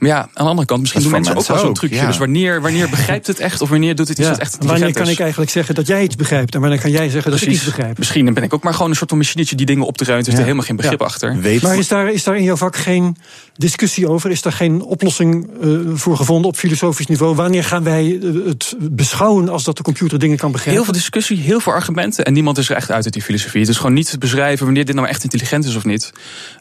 Maar 0.00 0.08
ja, 0.08 0.18
aan 0.20 0.28
de 0.34 0.40
andere 0.50 0.66
kant, 0.66 0.80
misschien 0.80 1.02
Dat 1.02 1.10
doen 1.10 1.20
mensen 1.20 1.38
ook 1.40 1.46
wel 1.46 1.58
zo'n 1.58 1.74
trucje. 1.74 1.96
ja. 1.96 2.06
Dus 2.06 2.18
wanneer, 2.18 2.60
wanneer 2.60 2.88
begrijpt 2.96 3.26
het 3.26 3.38
echt? 3.40 3.60
Of 3.60 3.68
wanneer 3.68 3.94
doet 3.94 4.08
het 4.08 4.18
iets 4.18 4.26
Ja. 4.26 4.32
wat 4.32 4.42
echt 4.42 4.56
Wanneer 4.64 4.92
kan 4.92 5.06
is? 5.06 5.12
ik 5.12 5.20
eigenlijk 5.20 5.50
zeggen 5.50 5.74
dat 5.74 5.86
jij 5.86 6.02
iets 6.02 6.16
begrijpt? 6.16 6.54
En 6.54 6.60
wanneer 6.60 6.80
kan 6.80 6.90
jij 6.90 7.08
zeggen 7.08 7.30
dat 7.30 7.40
ik 7.40 7.48
iets 7.48 7.64
begrijp? 7.64 7.98
Misschien 7.98 8.34
ben 8.34 8.42
ik 8.42 8.54
ook 8.54 8.62
maar 8.62 8.74
gewoon 8.74 8.90
een 8.90 8.96
soort 8.96 9.08
van 9.10 9.18
machinetje 9.18 9.56
die 9.56 9.66
dingen 9.66 9.86
op 9.86 9.96
te 9.96 10.04
ruimen. 10.04 10.24
Er 10.26 10.32
is 10.32 10.38
Ja. 10.38 10.40
er 10.40 10.46
helemaal 10.46 10.66
geen 10.66 10.76
begrip 10.76 11.00
Ja. 11.00 11.06
achter. 11.06 11.38
Weet 11.40 11.62
Maar 11.62 11.78
is 11.78 11.88
daar, 11.88 12.12
is 12.12 12.24
daar 12.24 12.36
in 12.36 12.42
jouw 12.42 12.56
vak 12.56 12.76
geen 12.76 13.16
discussie 13.56 14.08
over? 14.08 14.30
Is 14.30 14.42
daar 14.42 14.52
geen 14.52 14.82
oplossing 14.82 15.48
eh, 15.62 15.68
voor 15.94 16.16
gevonden 16.16 16.50
op 16.50 16.56
filosofisch 16.56 17.06
niveau? 17.06 17.34
Wanneer 17.34 17.64
gaan 17.64 17.82
wij 17.82 18.18
eh, 18.22 18.28
het 18.46 18.74
beschouwen 18.90 19.48
als 19.48 19.64
dat 19.64 19.76
de 19.76 19.82
computer 19.82 20.18
dingen 20.18 20.36
kan 20.36 20.52
begrijpen? 20.52 20.74
Heel 20.82 20.84
veel 20.92 21.00
discussie, 21.00 21.36
heel 21.36 21.60
veel 21.60 21.72
argumenten. 21.72 22.24
En 22.24 22.32
niemand 22.32 22.58
is 22.58 22.68
er 22.70 22.76
echt 22.76 22.90
uit 22.90 23.04
uit 23.04 23.12
die 23.12 23.22
filosofie. 23.22 23.60
Het 23.60 23.70
is 23.70 23.76
gewoon 23.76 23.92
niet 23.92 24.10
te 24.10 24.18
beschrijven 24.18 24.64
wanneer 24.64 24.84
dit 24.84 24.94
nou 24.94 25.08
echt 25.08 25.22
intelligent 25.22 25.64
is 25.64 25.74
of 25.76 25.84
niet. 25.84 26.10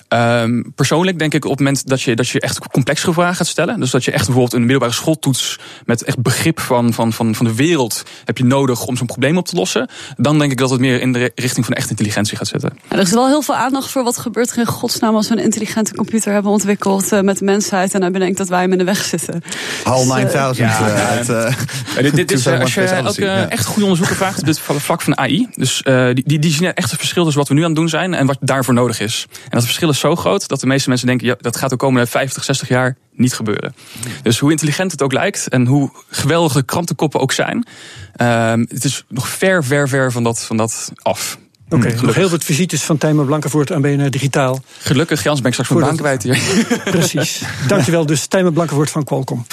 Ehm, 0.09 0.61
persoonlijk 0.75 1.19
denk 1.19 1.33
ik 1.33 1.43
op 1.45 1.49
het 1.49 1.59
moment 1.59 1.87
dat 1.87 2.01
je, 2.01 2.15
dat 2.15 2.27
je 2.29 2.39
echt 2.39 2.59
complexere 2.67 3.13
vragen 3.13 3.35
gaat 3.35 3.47
stellen. 3.47 3.79
Dus 3.79 3.91
dat 3.91 4.03
je 4.03 4.11
echt 4.11 4.25
bijvoorbeeld 4.25 4.53
een 4.53 4.61
middelbare 4.61 4.91
schooltoets 4.93 5.59
met 5.85 6.03
echt 6.03 6.21
begrip 6.21 6.59
van, 6.59 6.93
van, 6.93 7.13
van, 7.13 7.35
van 7.35 7.45
de 7.45 7.55
wereld 7.55 8.03
heb 8.25 8.37
je 8.37 8.45
nodig 8.45 8.85
om 8.85 8.97
zo'n 8.97 9.07
probleem 9.07 9.37
op 9.37 9.47
te 9.47 9.55
lossen. 9.55 9.89
Dan 10.17 10.39
denk 10.39 10.51
ik 10.51 10.57
dat 10.57 10.69
het 10.69 10.79
meer 10.79 11.01
in 11.01 11.11
de 11.13 11.19
ri- 11.19 11.29
richting 11.35 11.65
van 11.65 11.73
echt 11.75 11.89
intelligentie 11.89 12.37
gaat 12.37 12.47
zitten. 12.47 12.69
Ja, 12.89 12.95
er 12.95 13.01
is 13.01 13.11
wel 13.11 13.27
heel 13.27 13.41
veel 13.41 13.55
aandacht 13.55 13.89
voor 13.89 14.03
wat 14.03 14.17
gebeurt 14.17 14.51
er 14.51 14.57
in 14.57 14.65
godsnaam 14.65 15.15
als 15.15 15.27
we 15.29 15.37
een 15.37 15.43
intelligente 15.43 15.95
computer 15.95 16.33
hebben 16.33 16.51
ontwikkeld 16.51 17.11
eh, 17.11 17.21
met 17.21 17.37
de 17.37 17.45
mensheid. 17.45 17.93
En 17.93 18.01
dan 18.01 18.11
bedenkt 18.11 18.37
dat 18.37 18.47
wij 18.49 18.61
hem 18.61 18.71
in 18.71 18.77
de 18.77 18.83
weg 18.83 19.03
zitten. 19.03 19.43
HAL 19.83 19.97
Dus, 20.03 20.09
eh, 20.09 20.15
9000 20.15 20.69
ja, 20.69 20.87
eh, 20.87 20.97
ja. 20.97 21.07
uit... 21.07 21.29
eh, 21.29 22.03
dit, 22.03 22.15
dit 22.15 22.31
is, 22.35 22.41
2001 22.41 23.05
als 23.05 23.15
je 23.15 23.21
Odyssey, 23.25 23.25
ja. 23.25 23.49
echt 23.49 23.65
goede 23.65 23.83
onderzoeker 23.83 24.15
vraagt 24.15 24.39
op 24.39 24.45
dit 24.45 24.59
vlak 24.59 25.01
van 25.01 25.17
AI. 25.17 25.47
Dus 25.55 25.81
eh, 25.81 26.05
die, 26.13 26.23
die, 26.25 26.39
die 26.39 26.51
zien 26.51 26.73
echt 26.73 26.89
het 26.89 26.99
verschil 26.99 27.23
tussen 27.23 27.39
wat 27.41 27.49
we 27.49 27.55
nu 27.55 27.61
aan 27.61 27.67
het 27.69 27.75
doen 27.75 27.89
zijn 27.89 28.13
en 28.13 28.25
wat 28.25 28.37
daarvoor 28.41 28.73
nodig 28.73 28.99
is. 28.99 29.25
En 29.43 29.49
dat 29.49 29.63
verschil 29.63 29.89
is 29.89 29.98
zo 29.99 30.15
groot 30.15 30.47
dat 30.47 30.59
de 30.59 30.67
meeste 30.67 30.89
mensen 30.89 31.07
denken: 31.07 31.27
ja, 31.27 31.35
dat 31.39 31.57
gaat 31.57 31.69
de 31.69 31.75
komende 31.75 32.07
50, 32.07 32.43
60 32.43 32.67
jaar 32.67 32.97
niet 33.13 33.33
gebeuren. 33.33 33.75
Dus 34.23 34.39
hoe 34.39 34.51
intelligent 34.51 34.91
het 34.91 35.01
ook 35.01 35.13
lijkt 35.13 35.47
en 35.47 35.65
hoe 35.65 35.91
geweldige 36.09 36.63
krantenkoppen 36.63 37.19
ook 37.19 37.31
zijn, 37.31 37.67
ehm, 38.15 38.59
het 38.67 38.83
is 38.83 39.03
nog 39.07 39.27
ver, 39.27 39.63
ver, 39.63 39.87
ver 39.87 40.11
van 40.11 40.23
dat, 40.23 40.43
van 40.43 40.57
dat 40.57 40.91
af. 41.01 41.37
Oké, 41.69 41.75
nog 41.77 41.91
gelukkig. 41.91 42.15
heel 42.15 42.29
wat 42.29 42.43
visites 42.43 42.83
van 42.83 42.97
Tijmen 42.97 43.25
Blankenvoort 43.25 43.71
aan 43.71 43.81
BNR 43.81 44.09
Digitaal. 44.09 44.61
Gelukkig, 44.79 45.23
Jans, 45.23 45.41
ben 45.41 45.51
ik 45.51 45.53
straks 45.53 45.69
mijn 45.69 45.81
baan 45.81 45.97
Voordat- 45.97 46.21
kwijt 46.21 46.37
hier. 46.57 46.77
Precies. 46.99 47.41
Dankjewel 47.67 48.05
dus, 48.05 48.25
Tijmen 48.27 48.53
Blankenvoort 48.53 48.89
van 48.89 49.03
Qualcomm. 49.03 49.45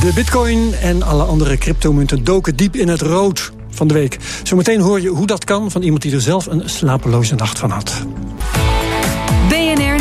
De 0.00 0.10
bitcoin 0.14 0.74
en 0.74 1.02
alle 1.02 1.22
andere 1.22 1.58
cryptomunten 1.58 2.24
doken 2.24 2.56
diep 2.56 2.76
in 2.76 2.88
het 2.88 3.00
rood 3.00 3.52
van 3.70 3.86
de 3.88 3.94
week. 3.94 4.18
Zometeen 4.42 4.80
hoor 4.80 5.00
je 5.00 5.08
hoe 5.08 5.26
dat 5.26 5.44
kan 5.44 5.70
van 5.70 5.82
iemand 5.82 6.02
die 6.02 6.12
er 6.12 6.20
zelf 6.20 6.46
een 6.46 6.62
slapeloze 6.70 7.34
nacht 7.34 7.58
van 7.58 7.70
had. 7.70 7.92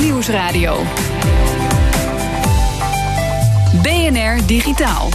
Nieuwsradio. 0.03 0.75
BNR 3.81 4.45
Digitaal. 4.45 5.09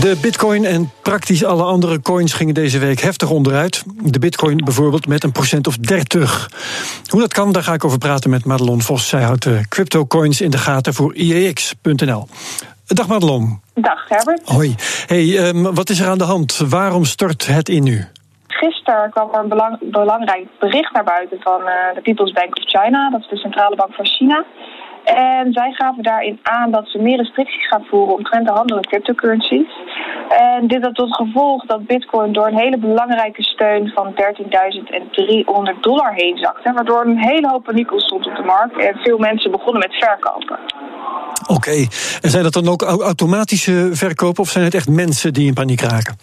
De 0.00 0.16
bitcoin 0.20 0.64
en 0.64 0.90
praktisch 1.02 1.44
alle 1.44 1.62
andere 1.62 2.00
coins 2.00 2.32
gingen 2.32 2.54
deze 2.54 2.78
week 2.78 3.00
heftig 3.00 3.30
onderuit. 3.30 3.82
De 4.02 4.18
bitcoin 4.18 4.56
bijvoorbeeld 4.56 5.06
met 5.06 5.24
een 5.24 5.32
procent 5.32 5.66
of 5.66 5.76
30. 5.76 6.50
Hoe 7.08 7.20
dat 7.20 7.32
kan, 7.32 7.52
daar 7.52 7.62
ga 7.62 7.72
ik 7.72 7.84
over 7.84 7.98
praten 7.98 8.30
met 8.30 8.44
Madelon 8.44 8.82
Vos. 8.82 9.08
Zij 9.08 9.22
houdt 9.22 9.42
de 9.42 9.60
cryptocoins 9.68 10.40
in 10.40 10.50
de 10.50 10.58
gaten 10.58 10.94
voor 10.94 11.14
IEX.nl. 11.14 12.28
Dag 12.86 13.06
Madelon. 13.06 13.60
Dag 13.74 14.08
Herbert. 14.08 14.40
Hoi. 14.44 14.74
Hey, 15.06 15.38
ehm, 15.38 15.62
wat 15.62 15.90
is 15.90 16.00
er 16.00 16.08
aan 16.08 16.18
de 16.18 16.24
hand? 16.24 16.56
Waarom 16.56 17.04
stort 17.04 17.46
het 17.46 17.68
in 17.68 17.82
nu? 17.82 18.08
Gisteren 18.60 19.10
kwam 19.10 19.28
er 19.34 19.40
een 19.40 19.48
belang- 19.48 19.78
belangrijk 19.80 20.46
bericht 20.58 20.92
naar 20.92 21.04
buiten 21.04 21.38
van 21.40 21.60
eh, 21.60 21.94
de 21.94 22.00
People's 22.00 22.32
Bank 22.32 22.56
of 22.58 22.64
China. 22.64 23.10
Dat 23.10 23.20
is 23.20 23.28
de 23.28 23.36
centrale 23.36 23.76
bank 23.76 23.94
van 23.94 24.06
China. 24.06 24.44
En 25.04 25.52
zij 25.52 25.72
gaven 25.72 26.02
daarin 26.02 26.38
aan 26.42 26.70
dat 26.70 26.88
ze 26.88 26.98
meer 26.98 27.16
restricties 27.16 27.68
gaan 27.68 27.84
voeren 27.90 28.14
omtrent 28.14 28.46
de 28.46 28.52
handel 28.52 28.76
in 28.76 28.82
cryptocurrencies. 28.86 29.68
En 30.28 30.66
dit 30.66 30.82
had 30.84 30.94
tot 30.94 31.14
gevolg 31.14 31.66
dat 31.66 31.86
bitcoin 31.86 32.32
door 32.32 32.46
een 32.46 32.58
hele 32.58 32.78
belangrijke 32.78 33.42
steun 33.42 33.90
van 33.94 34.14
13.300 34.14 35.80
dollar 35.80 36.12
heen 36.14 36.36
zakte. 36.36 36.72
Waardoor 36.72 37.04
een 37.04 37.18
hele 37.18 37.48
hoop 37.48 37.64
paniek 37.64 37.92
ontstond 37.92 38.26
op 38.26 38.36
de 38.36 38.42
markt 38.42 38.78
en 38.78 38.96
veel 39.02 39.18
mensen 39.18 39.50
begonnen 39.50 39.78
met 39.88 39.94
verkopen. 39.94 40.58
Oké. 41.46 41.86
En 42.20 42.30
zijn 42.30 42.42
dat 42.42 42.52
dan 42.52 42.68
ook 42.68 42.82
au- 42.82 43.02
automatische 43.02 43.88
verkopen 43.92 44.42
of 44.42 44.48
zijn 44.48 44.64
het 44.64 44.74
echt 44.74 44.88
mensen 44.88 45.32
die 45.32 45.46
in 45.46 45.54
paniek 45.54 45.80
raken? 45.80 46.16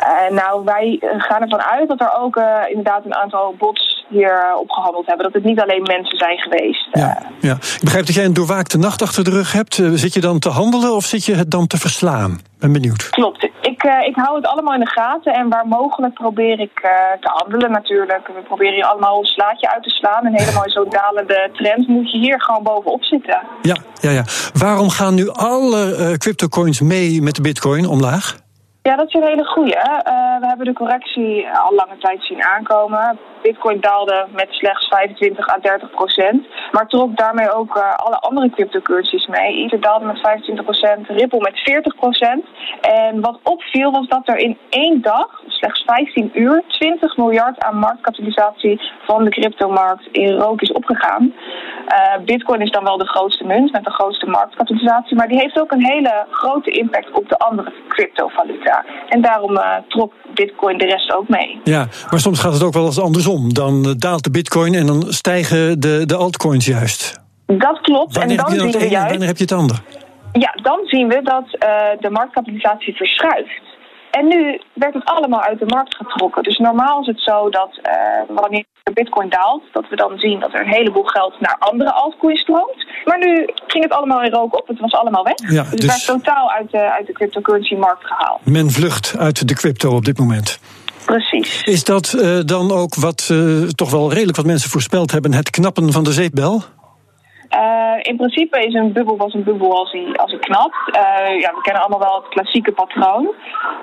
Eh, 0.00 0.34
nou, 0.34 0.64
wij 0.64 0.98
eh, 1.00 1.08
gaan 1.20 1.42
ervan 1.42 1.62
uit 1.62 1.88
dat 1.88 2.00
er 2.00 2.12
ook 2.20 2.36
eh, 2.36 2.60
inderdaad 2.68 3.04
een 3.04 3.14
aantal 3.14 3.54
bots 3.58 4.04
hier 4.08 4.32
eh, 4.32 4.60
opgehandeld 4.60 5.06
hebben. 5.06 5.24
Dat 5.24 5.34
het 5.34 5.44
niet 5.44 5.60
alleen 5.60 5.82
mensen 5.82 6.18
zijn 6.18 6.38
geweest. 6.38 6.88
Ja, 6.92 7.22
ja. 7.40 7.52
Ik 7.52 7.80
begrijp 7.80 8.06
dat 8.06 8.14
jij 8.14 8.24
een 8.24 8.34
doorwaakte 8.34 8.78
nacht 8.78 9.02
achter 9.02 9.24
de 9.24 9.30
rug 9.30 9.52
hebt. 9.52 9.74
Zit 9.74 10.14
je 10.14 10.20
dan 10.20 10.38
te 10.38 10.48
handelen 10.48 10.94
of 10.94 11.04
zit 11.04 11.24
je 11.24 11.34
het 11.34 11.50
dan 11.50 11.66
te 11.66 11.78
verslaan? 11.78 12.40
Ben 12.58 12.72
benieuwd. 12.72 13.10
Klopt. 13.10 13.44
Ik, 13.60 13.82
ik 14.06 14.14
hou 14.14 14.36
het 14.36 14.46
allemaal 14.46 14.74
in 14.74 14.80
de 14.80 14.90
gaten 14.90 15.32
en 15.32 15.48
waar 15.48 15.66
mogelijk 15.66 16.14
probeer 16.14 16.60
ik 16.60 16.80
te 17.20 17.30
handelen 17.32 17.70
natuurlijk. 17.70 18.26
We 18.26 18.42
proberen 18.46 18.74
hier 18.74 18.84
allemaal 18.84 19.18
een 19.18 19.24
slaatje 19.24 19.72
uit 19.74 19.82
te 19.82 19.90
slaan. 19.90 20.26
En 20.26 20.38
helemaal 20.38 20.64
in 20.64 20.70
zo'n 20.70 20.90
dalende 20.90 21.50
trend 21.52 21.88
moet 21.88 22.12
je 22.12 22.18
hier 22.18 22.42
gewoon 22.42 22.62
bovenop 22.62 23.04
zitten. 23.04 23.40
Ja, 23.62 23.76
ja, 24.00 24.10
ja. 24.10 24.24
Waarom 24.52 24.88
gaan 24.88 25.14
nu 25.14 25.28
alle 25.28 25.94
eh, 25.96 26.12
cryptocoins 26.12 26.80
mee 26.80 27.22
met 27.22 27.34
de 27.34 27.42
bitcoin 27.42 27.86
omlaag? 27.86 28.36
Ja, 28.82 28.96
dat 28.96 29.08
is 29.08 29.14
een 29.14 29.28
hele 29.28 29.44
goeie. 29.44 29.76
Eh, 29.76 30.40
we 30.40 30.46
hebben 30.46 30.66
de 30.66 30.72
correctie 30.72 31.48
al 31.48 31.74
lange 31.74 31.96
tijd 31.98 32.24
zien 32.24 32.44
aankomen. 32.44 33.18
Bitcoin 33.42 33.80
daalde 33.80 34.26
met 34.32 34.46
slechts 34.50 34.88
25 34.88 35.48
à 35.48 35.58
30 35.58 35.90
procent. 35.90 36.46
Maar 36.72 36.86
trok 36.86 37.16
daarmee 37.16 37.52
ook 37.52 37.76
eh, 37.76 37.94
alle 37.94 38.16
andere 38.16 38.50
cryptocurrencies 38.50 39.26
mee. 39.26 39.64
Ether 39.64 39.80
daalde 39.80 40.04
met 40.04 40.20
25 40.20 40.64
procent, 40.64 41.06
Ripple 41.08 41.40
met 41.40 41.58
40 41.58 41.94
procent. 41.94 42.44
En 42.80 43.20
wat 43.20 43.38
opviel 43.42 43.90
was 43.90 44.08
dat 44.08 44.28
er 44.28 44.36
in 44.36 44.58
één 44.68 45.02
dag, 45.02 45.42
slechts 45.60 45.82
15 45.86 46.30
uur, 46.34 46.62
20 46.68 47.16
miljard 47.16 47.58
aan 47.58 47.78
marktkapitalisatie 47.78 48.80
van 49.06 49.24
de 49.24 49.30
cryptomarkt 49.30 50.08
in 50.12 50.32
rook 50.32 50.60
is 50.60 50.72
opgegaan. 50.72 51.32
Eh, 51.86 52.24
Bitcoin 52.24 52.60
is 52.60 52.70
dan 52.70 52.84
wel 52.84 52.98
de 52.98 53.06
grootste 53.06 53.44
munt 53.44 53.72
met 53.72 53.84
de 53.84 53.90
grootste 53.90 54.26
marktkapitalisatie. 54.26 55.16
Maar 55.16 55.28
die 55.28 55.38
heeft 55.38 55.60
ook 55.60 55.72
een 55.72 55.84
hele 55.84 56.26
grote 56.30 56.70
impact 56.70 57.10
op 57.12 57.28
de 57.28 57.38
andere 57.38 57.72
cryptovaluta. 57.88 58.84
En 59.08 59.22
daarom 59.22 59.56
eh, 59.56 59.76
trok 59.88 60.12
Bitcoin 60.34 60.78
de 60.78 60.84
rest 60.84 61.12
ook 61.12 61.28
mee. 61.28 61.60
Ja, 61.64 61.86
maar 62.10 62.20
soms 62.20 62.40
gaat 62.40 62.52
het 62.52 62.62
ook 62.62 62.72
wel 62.72 62.86
eens 62.86 63.00
andersom. 63.00 63.54
Dan 63.54 63.84
eh, 63.84 63.92
daalt 63.96 64.24
de 64.24 64.30
bitcoin 64.30 64.74
en 64.74 64.86
dan 64.86 65.02
stijgen 65.08 65.80
de, 65.80 66.06
de 66.06 66.16
altcoins 66.16 66.66
juist. 66.66 67.20
Dat 67.46 67.80
klopt. 67.80 68.16
Wanneer 68.16 68.38
en 68.38 68.44
heb 68.44 68.46
dan 68.46 68.54
je 68.54 68.72
dan 68.72 68.80
het 68.80 68.90
ene 68.90 68.96
en 68.96 69.08
wanneer 69.08 69.26
heb 69.26 69.36
je 69.36 69.42
het 69.42 69.52
ander? 69.52 69.82
Ja, 70.32 70.52
dan 70.62 70.80
zien 70.84 71.08
we 71.08 71.22
dat 71.22 71.44
de 72.00 72.10
marktkapitalisatie 72.10 72.96
verschuift. 72.96 73.69
En 74.10 74.28
nu 74.28 74.60
werd 74.72 74.94
het 74.94 75.04
allemaal 75.04 75.40
uit 75.42 75.58
de 75.58 75.66
markt 75.66 75.96
getrokken. 75.96 76.42
Dus 76.42 76.58
normaal 76.58 77.00
is 77.00 77.06
het 77.06 77.20
zo 77.20 77.50
dat 77.50 77.78
eh, 77.82 77.94
wanneer 78.28 78.64
de 78.82 78.92
bitcoin 78.92 79.28
daalt, 79.28 79.62
dat 79.72 79.88
we 79.88 79.96
dan 79.96 80.18
zien 80.18 80.40
dat 80.40 80.52
er 80.54 80.60
een 80.60 80.72
heleboel 80.72 81.04
geld 81.04 81.40
naar 81.40 81.56
andere 81.58 81.92
altcoins 81.92 82.40
stroomt. 82.40 82.86
Maar 83.04 83.18
nu 83.18 83.48
ging 83.66 83.84
het 83.84 83.92
allemaal 83.92 84.22
in 84.22 84.30
rook 84.30 84.58
op, 84.58 84.68
het 84.68 84.80
was 84.80 84.92
allemaal 84.92 85.24
weg. 85.24 85.50
Ja, 85.50 85.62
dus 85.62 85.70
het 85.70 85.80
dus- 85.80 85.86
werd 85.86 86.04
totaal 86.04 86.50
uit 86.50 86.70
de, 86.70 86.90
uit 86.90 87.06
de 87.06 87.12
cryptocurrency 87.12 87.74
markt 87.74 88.04
gehaald. 88.04 88.40
Men 88.44 88.70
vlucht 88.70 89.16
uit 89.18 89.48
de 89.48 89.54
crypto 89.54 89.94
op 89.94 90.04
dit 90.04 90.18
moment. 90.18 90.60
Precies. 91.04 91.62
Is 91.62 91.84
dat 91.84 92.12
eh, 92.12 92.38
dan 92.44 92.72
ook 92.72 92.94
wat 92.94 93.28
eh, 93.30 93.62
toch 93.62 93.90
wel 93.90 94.12
redelijk 94.12 94.36
wat 94.36 94.46
mensen 94.46 94.70
voorspeld 94.70 95.10
hebben, 95.10 95.32
het 95.32 95.50
knappen 95.50 95.92
van 95.92 96.04
de 96.04 96.12
zeepbel? 96.12 96.62
Eh, 97.50 97.96
in 98.02 98.16
principe 98.16 98.66
is 98.66 98.74
een 98.74 98.92
bubbel 98.92 99.16
was 99.16 99.34
een 99.34 99.42
bubbel 99.42 99.78
als 99.78 99.92
hij, 99.92 100.16
als 100.16 100.30
hij 100.30 100.40
knapt. 100.40 100.96
Eh, 100.96 101.40
ja, 101.40 101.54
we 101.54 101.60
kennen 101.62 101.82
allemaal 101.82 102.08
wel 102.08 102.20
het 102.20 102.28
klassieke 102.28 102.72
patroon. 102.72 103.34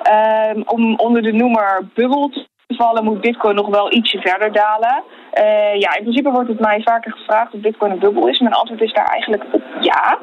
Eh, 0.01 0.51
om 0.65 0.95
onder 0.95 1.21
de 1.21 1.31
noemer 1.31 1.89
bubbel 1.93 2.31
vallen 2.75 3.03
moet 3.03 3.21
bitcoin 3.21 3.55
nog 3.55 3.67
wel 3.67 3.93
ietsje 3.93 4.19
verder 4.21 4.51
dalen. 4.51 5.03
Eh, 5.31 5.75
ja, 5.79 5.95
in 5.95 6.01
principe 6.01 6.31
wordt 6.31 6.49
het 6.49 6.59
mij 6.59 6.81
vaker 6.81 7.11
gevraagd 7.11 7.53
of 7.53 7.59
bitcoin 7.59 7.91
een 7.91 7.99
bubbel 7.99 8.27
is. 8.27 8.39
Mijn 8.39 8.53
antwoord 8.53 8.81
is 8.81 8.93
daar 8.93 9.05
eigenlijk 9.05 9.43
op 9.51 9.61
ja. 9.79 10.17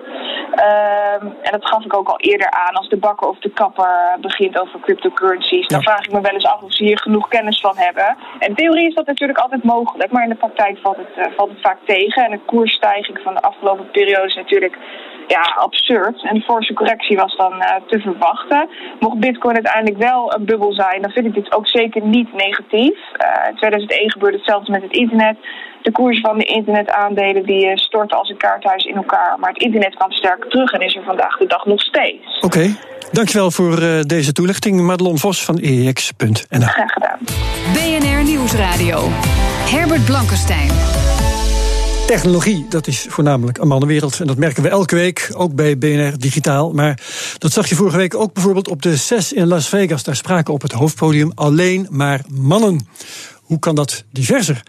Ehm, 0.54 1.26
en 1.42 1.52
dat 1.52 1.66
gaf 1.66 1.84
ik 1.84 1.96
ook 1.96 2.08
al 2.08 2.18
eerder 2.20 2.50
aan 2.50 2.74
als 2.74 2.88
de 2.88 2.96
bakker 2.96 3.28
of 3.28 3.38
de 3.38 3.50
kapper 3.50 4.16
begint 4.20 4.60
over 4.60 4.80
cryptocurrencies. 4.80 5.66
Dan 5.68 5.80
Ja. 5.80 5.84
vraag 5.90 6.04
ik 6.04 6.12
me 6.12 6.20
wel 6.20 6.32
eens 6.32 6.46
af 6.46 6.62
of 6.62 6.72
ze 6.72 6.84
hier 6.84 6.98
genoeg 6.98 7.28
kennis 7.28 7.60
van 7.60 7.76
hebben. 7.76 8.16
En 8.38 8.48
in 8.48 8.54
theorie 8.54 8.88
is 8.88 8.94
dat 8.94 9.06
natuurlijk 9.06 9.38
altijd 9.38 9.64
mogelijk, 9.64 10.12
maar 10.12 10.22
in 10.22 10.28
de 10.28 10.34
praktijk 10.34 10.78
valt 10.82 10.96
het, 10.96 11.26
eh, 11.26 11.32
valt 11.36 11.50
het 11.50 11.60
vaak 11.60 11.78
tegen. 11.84 12.24
En 12.24 12.30
de 12.30 12.40
koersstijging 12.46 13.18
van 13.22 13.34
de 13.34 13.40
afgelopen 13.42 13.90
periode 13.90 14.26
is 14.26 14.34
natuurlijk 14.34 14.78
ja, 15.26 15.42
absurd. 15.56 16.24
En 16.24 16.34
de 16.34 16.40
forse 16.40 16.72
correctie 16.72 17.16
was 17.16 17.36
dan 17.36 17.60
eh, 17.60 17.76
te 17.86 17.98
verwachten. 17.98 18.68
Mocht 19.00 19.18
Bitcoin 19.18 19.54
uiteindelijk 19.54 20.02
wel 20.02 20.34
een 20.34 20.44
bubbel 20.44 20.72
zijn, 20.72 21.02
dan 21.02 21.10
vind 21.10 21.26
ik 21.26 21.34
dit 21.34 21.52
ook 21.52 21.68
zeker 21.68 22.02
niet 22.02 22.32
negatief. 22.32 22.98
Eh, 23.12 23.48
in 23.48 23.56
2001 23.56 24.10
gebeurde 24.10 24.36
hetzelfde 24.36 24.70
met 24.70 24.82
het 24.82 24.92
internet. 24.92 25.36
De 25.84 25.92
koers 25.92 26.20
van 26.20 26.38
de 26.38 26.44
internetaandelen 26.44 27.42
die 27.42 27.66
eh, 27.66 27.76
stortten 27.76 28.18
als 28.18 28.28
een 28.28 28.36
kaarthuis 28.36 28.84
in 28.84 28.96
elkaar. 28.96 29.36
Maar 29.38 29.50
het 29.50 29.62
internet 29.62 29.94
kwam 29.94 30.12
sterk 30.12 30.44
terug 30.50 30.72
en 30.72 30.80
is 30.80 30.96
er 30.96 31.02
vandaag 31.02 31.36
de 31.38 31.46
dag 31.46 31.64
nog 31.66 31.80
steeds. 31.80 32.40
Oké, 32.40 32.76
dankjewel 33.12 33.50
voor 33.50 33.78
eh, 33.78 34.00
deze 34.00 34.32
toelichting. 34.32 34.80
Madelon 34.80 35.18
Vos 35.18 35.44
van 35.44 35.58
EX.nl. 35.58 36.66
Graag 36.66 36.92
gedaan. 36.92 37.18
BNR 37.72 38.24
Nieuwsradio. 38.24 39.08
Herbert 39.70 40.04
Blankenstein. 40.04 41.13
Technologie, 42.06 42.66
dat 42.68 42.86
is 42.86 43.06
voornamelijk 43.08 43.58
een 43.58 43.68
mannenwereld. 43.68 44.20
En 44.20 44.26
dat 44.26 44.36
merken 44.36 44.62
we 44.62 44.68
elke 44.68 44.94
week, 44.94 45.30
ook 45.32 45.54
bij 45.54 45.78
BNR 45.78 46.18
Digitaal. 46.18 46.72
Maar 46.72 47.00
dat 47.38 47.52
zag 47.52 47.68
je 47.68 47.74
vorige 47.74 47.96
week 47.96 48.14
ook 48.14 48.32
bijvoorbeeld 48.32 48.68
op 48.68 48.82
de 48.82 48.96
CES 48.96 49.32
in 49.32 49.46
Las 49.46 49.68
Vegas. 49.68 50.02
Daar 50.02 50.16
spraken 50.16 50.54
op 50.54 50.62
het 50.62 50.72
hoofdpodium 50.72 51.32
alleen 51.34 51.86
maar 51.90 52.20
mannen. 52.28 52.86
Hoe 53.42 53.58
kan 53.58 53.74
dat 53.74 54.04
diverser? 54.10 54.62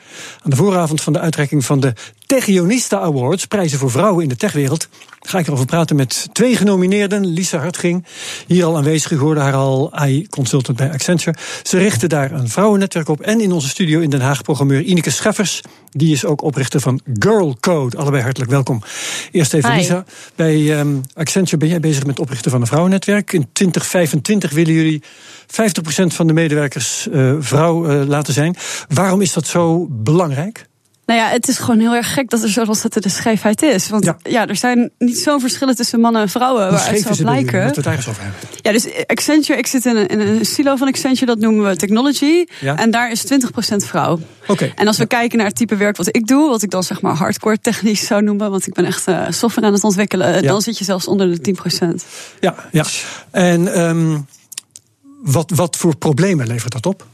Aan 0.44 0.50
de 0.50 0.56
vooravond 0.56 1.02
van 1.02 1.14
de 1.14 1.20
uitreiking 1.20 1.66
van 1.66 1.80
de 1.80 1.94
Techionista 2.26 3.00
Awards, 3.00 3.46
prijzen 3.46 3.80
voor 3.80 3.92
vrouwen 3.92 4.24
in 4.24 4.30
de 4.30 4.36
techwereld, 4.36 4.88
ga 5.22 5.40
ik 5.40 5.48
erover 5.48 5.66
praten 5.66 5.96
met 5.96 6.28
twee 6.32 6.56
genomineerden. 6.56 7.26
Lisa 7.26 7.58
Hartging, 7.58 8.06
hier 8.48 8.66
al 8.66 8.78
aanwezig, 8.78 9.12
u 9.12 9.18
hoorde 9.18 9.40
haar 9.40 9.54
al, 9.54 9.94
AI-consultant 9.94 10.78
bij 10.78 10.92
Accenture. 10.92 11.38
Ze 11.64 11.78
richten 11.78 12.10
daar 12.10 12.32
een 12.32 12.50
vrouwennetwerk 12.50 13.10
op. 13.10 13.22
En 13.22 13.42
in 13.42 13.52
onze 13.52 13.70
studio 13.70 14.00
in 14.00 14.10
Den 14.10 14.22
Haag 14.22 14.42
programmeur 14.42 14.82
Ineke 14.82 15.10
Scheffers, 15.10 15.62
die 15.92 16.14
is 16.14 16.26
ook 16.26 16.42
oprichter 16.42 16.80
van 16.80 17.02
Girl 17.20 17.58
Code. 17.60 17.98
Allebei 17.98 18.24
hartelijk 18.24 18.52
welkom. 18.52 18.82
Eerst 19.32 19.54
even 19.54 19.72
Hi. 19.72 19.78
Lisa, 19.78 20.06
bij 20.36 20.78
ehm, 20.78 20.96
Accenture 21.14 21.58
ben 21.58 21.70
jij 21.70 21.80
bezig 21.80 22.00
met 22.00 22.10
het 22.10 22.20
oprichten 22.20 22.52
van 22.52 22.62
een 22.62 22.68
vrouwennetwerk. 22.68 23.34
In 23.34 23.48
2025 23.54 24.52
willen 24.52 24.74
jullie 24.74 25.04
50% 25.48 26.14
van 26.14 26.28
de 26.28 26.34
medewerkers 26.34 27.08
eh, 27.10 27.34
vrouw 27.40 27.88
eh, 27.88 28.08
laten 28.08 28.34
zijn. 28.34 28.56
Waarom 28.88 29.22
is 29.22 29.34
dat 29.34 29.48
zo 29.48 29.88
belangrijk? 29.90 30.66
Nou 31.06 31.20
ja, 31.20 31.28
het 31.28 31.48
is 31.48 31.58
gewoon 31.58 31.80
heel 31.80 31.96
erg 31.96 32.14
gek 32.14 32.30
dat 32.30 32.44
er 32.44 32.50
zo'n 32.50 32.68
ontzettende 32.68 33.10
scheefheid 33.10 33.62
is. 33.62 33.90
Want 33.90 34.14
ja, 34.24 34.48
er 34.48 34.56
zijn 34.56 34.92
niet 34.98 35.18
zo'n 35.18 35.40
verschillen 35.40 35.76
tussen 35.76 36.00
mannen 36.00 36.22
en 36.22 36.30
vrouwen 36.30 36.62
Hoe 36.62 36.72
waaruit 36.72 36.90
scheef 36.90 37.04
het 37.04 37.12
is 37.12 37.18
zou 37.18 37.30
blijken. 37.30 37.60
Laten 37.60 37.84
we 37.84 37.90
het 37.90 37.98
eens 37.98 38.08
over 38.08 38.24
hebben. 38.24 38.40
Ja, 38.62 38.72
dus 38.72 38.88
Accenture, 39.06 39.60
ik 39.60 39.68
zit 39.68 39.86
in 39.86 39.96
een, 39.96 40.08
in 40.08 40.20
een 40.20 40.46
silo 40.46 40.76
van 40.76 40.88
Accenture, 40.88 41.26
dat 41.26 41.40
noemen 41.40 41.70
we 41.70 41.76
technology. 41.76 42.46
Ja. 42.60 42.78
En 42.78 42.92
daar 42.92 43.12
is 43.12 43.26
20% 43.26 43.36
vrouw. 43.76 44.20
Oké. 44.48 44.72
En 44.76 44.88
als 44.88 44.98
we 44.98 45.06
kijken 45.06 45.38
naar 45.38 45.48
het 45.48 45.56
type 45.56 45.76
werk 45.76 45.98
wat 45.98 46.08
ik 46.16 46.28
doe, 46.28 46.50
wat 46.50 46.62
ik 46.62 46.70
dan 46.70 46.84
zeg 46.84 47.02
maar 47.02 47.14
hardcore 47.14 47.60
technisch 47.60 48.06
zou 48.06 48.22
noemen, 48.22 48.52
want 48.52 48.68
ik 48.68 48.74
ben 48.74 48.86
echt 48.86 49.08
eh, 49.08 49.26
software 49.30 49.68
aan 49.68 49.74
het 49.74 49.84
ontwikkelen, 49.84 50.44
dan 50.44 50.62
zit 50.62 50.78
je 50.78 50.84
zelfs 50.84 51.08
onder 51.08 51.42
de 51.42 51.56
10%. 51.84 51.88
Ja, 52.40 52.56
ja. 52.72 52.86
En 53.32 53.74
ehm, 53.74 54.18
wat, 55.24 55.52
wat 55.56 55.76
voor 55.76 55.96
problemen 55.96 56.48
levert 56.48 56.72
dat 56.72 56.86
op? 56.86 57.06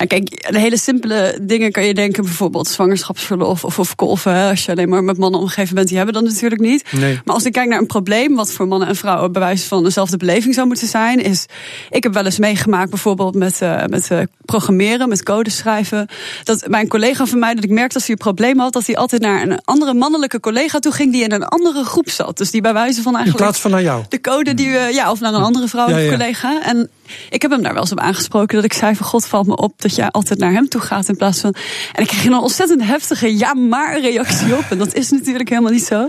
En 0.00 0.06
kijk, 0.06 0.52
de 0.52 0.58
hele 0.58 0.78
simpele 0.78 1.38
dingen 1.42 1.72
kan 1.72 1.84
je 1.84 1.94
denken, 1.94 2.24
bijvoorbeeld 2.24 2.68
zwangerschapsverlof 2.68 3.64
of, 3.64 3.78
of 3.78 3.94
kolven. 3.94 4.34
hè. 4.34 4.50
Als 4.50 4.64
je 4.64 4.70
alleen 4.72 4.88
maar 4.88 5.04
met 5.04 5.18
mannen 5.18 5.40
omgeven 5.40 5.74
bent, 5.74 5.88
die 5.88 5.96
hebben 5.96 6.14
dat 6.14 6.22
natuurlijk 6.24 6.60
niet. 6.60 6.92
Nee. 6.92 7.20
Maar 7.24 7.34
als 7.34 7.44
ik 7.44 7.52
kijk 7.52 7.68
naar 7.68 7.78
een 7.78 7.86
probleem, 7.86 8.34
wat 8.34 8.52
voor 8.52 8.68
mannen 8.68 8.88
en 8.88 8.96
vrouwen 8.96 9.32
bij 9.32 9.42
wijze 9.42 9.66
van 9.68 9.82
dezelfde 9.84 10.16
beleving 10.16 10.54
zou 10.54 10.66
moeten 10.66 10.86
zijn, 10.88 11.18
is. 11.22 11.46
Ik 11.90 12.02
heb 12.02 12.14
wel 12.14 12.24
eens 12.24 12.38
meegemaakt, 12.38 12.90
bijvoorbeeld 12.90 13.34
met, 13.34 13.60
eh, 13.62 13.84
met 13.86 14.10
eh, 14.10 14.18
programmeren, 14.44 15.08
met 15.08 15.22
code 15.22 15.50
schrijven. 15.50 16.08
Dat 16.44 16.64
mijn 16.68 16.88
collega 16.88 17.26
van 17.26 17.38
mij, 17.38 17.54
dat 17.54 17.64
ik 17.64 17.70
merkte 17.70 17.94
als 17.94 18.06
hij 18.06 18.12
een 18.12 18.24
probleem 18.24 18.58
had, 18.58 18.72
dat 18.72 18.86
hij 18.86 18.96
altijd 18.96 19.22
naar 19.22 19.42
een 19.42 19.60
andere 19.64 19.94
mannelijke 19.94 20.40
collega 20.40 20.78
toe 20.78 20.92
ging 20.92 21.12
die 21.12 21.22
in 21.24 21.32
een 21.32 21.44
andere 21.44 21.84
groep 21.84 22.10
zat. 22.10 22.36
Dus 22.38 22.50
die 22.50 22.60
bij 22.60 22.72
wijze 22.72 23.02
van 23.02 23.12
In 23.12 23.18
eigenlijk. 23.18 23.44
plaats 23.46 23.60
van 23.62 23.70
naar 23.70 23.82
jou. 23.82 24.04
De 24.08 24.20
code 24.20 24.54
die 24.54 24.70
we, 24.70 24.90
ja, 24.92 25.10
of 25.10 25.20
naar 25.20 25.34
een 25.34 25.42
andere 25.42 25.68
vrouwelijke 25.68 26.06
Ja, 26.06 26.12
ja. 26.12 26.18
collega. 26.18 26.62
En 26.62 26.90
ik 27.28 27.42
heb 27.42 27.50
hem 27.50 27.62
daar 27.62 27.72
wel 27.72 27.82
eens 27.82 27.92
op 27.92 28.00
aangesproken 28.00 28.56
dat 28.56 28.64
ik 28.64 28.72
zei 28.72 28.94
van 28.94 29.06
God 29.06 29.26
valt 29.26 29.46
me 29.46 29.56
op 29.56 29.72
dat 29.76 29.94
jij 29.94 30.10
altijd 30.10 30.38
naar 30.38 30.52
hem 30.52 30.68
toe 30.68 30.80
gaat 30.80 31.08
in 31.08 31.16
plaats 31.16 31.40
van. 31.40 31.54
En 31.92 32.02
ik 32.02 32.08
kreeg 32.08 32.24
een 32.24 32.34
ontzettend 32.34 32.84
heftige 32.84 33.38
ja 33.38 33.54
maar 33.54 34.00
reactie 34.00 34.56
op. 34.56 34.64
En 34.70 34.78
dat 34.78 34.94
is 34.94 35.10
natuurlijk 35.10 35.48
helemaal 35.48 35.72
niet 35.72 35.84
zo. 35.84 36.08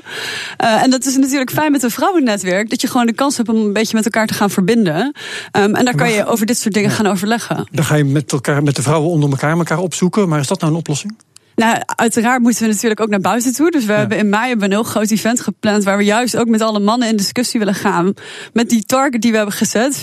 Eh, 0.58 0.84
en 0.84 0.90
dat 0.90 1.06
is 1.06 1.18
natuurlijk 1.18 1.52
fijn 1.52 1.72
met 1.72 1.84
een 1.84 1.92
vrouwennetwerk 1.92 2.70
dat 2.70 2.82
je 2.82 2.88
gewoon 2.88 3.06
de 3.06 3.14
kans 3.14 3.38
hebt 3.38 3.50
om 3.50 3.56
een 3.56 3.74
beetje 3.74 3.96
met 3.96 4.06
elkaar 4.06 4.28
te 4.28 4.34
gaan 4.34 4.50
verbinden. 4.50 5.14
Ehm, 5.52 5.74
en 5.74 5.86
daar 5.86 5.96
kan 5.96 6.12
je 6.12 6.26
over 6.26 6.46
dit 6.46 6.58
soort 6.58 6.74
dingen 6.74 6.92
gaan 6.92 7.08
overleggen. 7.08 7.68
Dan 7.72 7.86
ga 7.86 7.96
je 7.96 8.04
met, 8.04 8.32
elkaar, 8.32 8.64
met 8.64 8.76
de 8.76 8.82
vrouwen 8.82 9.10
onder 9.10 9.30
elkaar 9.30 9.58
elkaar 9.58 9.80
opzoeken. 9.80 10.30
Maar 10.30 10.40
is 10.40 10.48
dat 10.48 10.60
nou 10.60 10.72
een 10.72 10.78
oplossing? 10.78 11.16
Nou, 11.56 11.82
uiteraard 11.86 12.42
moeten 12.42 12.62
we 12.62 12.68
natuurlijk 12.68 13.00
ook 13.00 13.10
naar 13.10 13.20
buiten 13.20 13.54
toe. 13.54 13.72
Dus 13.72 13.86
we 13.86 13.94
hebben 13.94 14.18
in 14.18 14.30
mei 14.30 14.48
hebben 14.48 14.60
we 14.60 14.66
een 14.66 14.82
heel 14.82 14.92
groot 14.92 15.10
event 15.10 15.42
gepland. 15.42 15.84
Waar 15.84 15.98
we 15.98 16.04
juist 16.04 16.38
ook 16.38 16.48
met 16.48 16.62
alle 16.62 16.80
mannen 16.80 17.08
in 17.08 17.16
discussie 17.16 17.60
willen 17.60 17.76
gaan. 17.76 18.14
Met 18.54 18.70
die 18.70 18.84
target 18.86 19.22
die 19.22 19.32
we 19.32 19.38
hebben 19.38 19.56
gezet, 19.56 19.98
50-50 19.98 20.02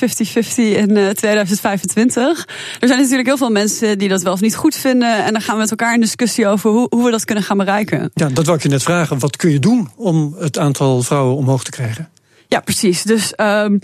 in 0.57 0.97
eh, 0.97 1.09
2025. 1.09 2.49
Er 2.81 2.89
zijn 2.89 3.01
natuurlijk 3.01 3.29
heel 3.29 3.37
veel 3.37 3.51
mensen 3.51 3.99
die 3.99 4.09
dat 4.09 4.23
wel 4.23 4.33
of 4.33 4.41
niet 4.41 4.57
goed 4.57 4.75
vinden. 4.75 5.25
En 5.25 5.33
dan 5.33 5.43
gaan 5.43 5.55
we 5.55 5.61
met 5.61 5.71
elkaar 5.71 5.95
in 5.95 6.01
discussie 6.01 6.47
over 6.47 6.71
hoe, 6.71 6.87
hoe 6.91 7.05
we 7.05 7.11
dat 7.11 7.25
kunnen 7.25 7.45
gaan 7.45 7.57
bereiken. 7.57 8.11
Ja, 8.15 8.29
dat 8.29 8.45
wou 8.45 8.57
ik 8.57 8.63
je 8.63 8.69
net 8.69 8.83
vragen. 8.83 9.19
Wat 9.19 9.37
kun 9.37 9.51
je 9.51 9.59
doen 9.59 9.91
om 9.97 10.35
het 10.39 10.59
aantal 10.59 11.03
vrouwen 11.03 11.37
omhoog 11.37 11.65
te 11.65 11.71
krijgen? 11.71 12.09
Ja, 12.49 12.61
precies. 12.61 13.03
Dus 13.03 13.35
ehm, 13.35 13.79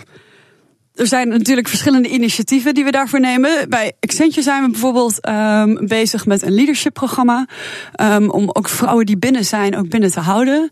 er 0.94 1.06
zijn 1.06 1.28
natuurlijk 1.28 1.68
verschillende 1.68 2.08
initiatieven 2.08 2.74
die 2.74 2.84
we 2.84 2.90
daarvoor 2.90 3.20
nemen. 3.20 3.68
Bij 3.68 3.92
Accenture 4.00 4.42
zijn 4.42 4.62
we 4.64 4.70
bijvoorbeeld 4.70 5.20
ehm, 5.20 5.86
bezig 5.86 6.26
met 6.26 6.42
een 6.42 6.54
leadership-programma. 6.54 7.46
ehm, 7.94 8.28
om 8.28 8.50
ook 8.52 8.68
vrouwen 8.68 9.06
die 9.06 9.16
binnen 9.16 9.44
zijn, 9.44 9.76
ook 9.76 9.88
binnen 9.88 10.10
te 10.10 10.20
houden. 10.20 10.68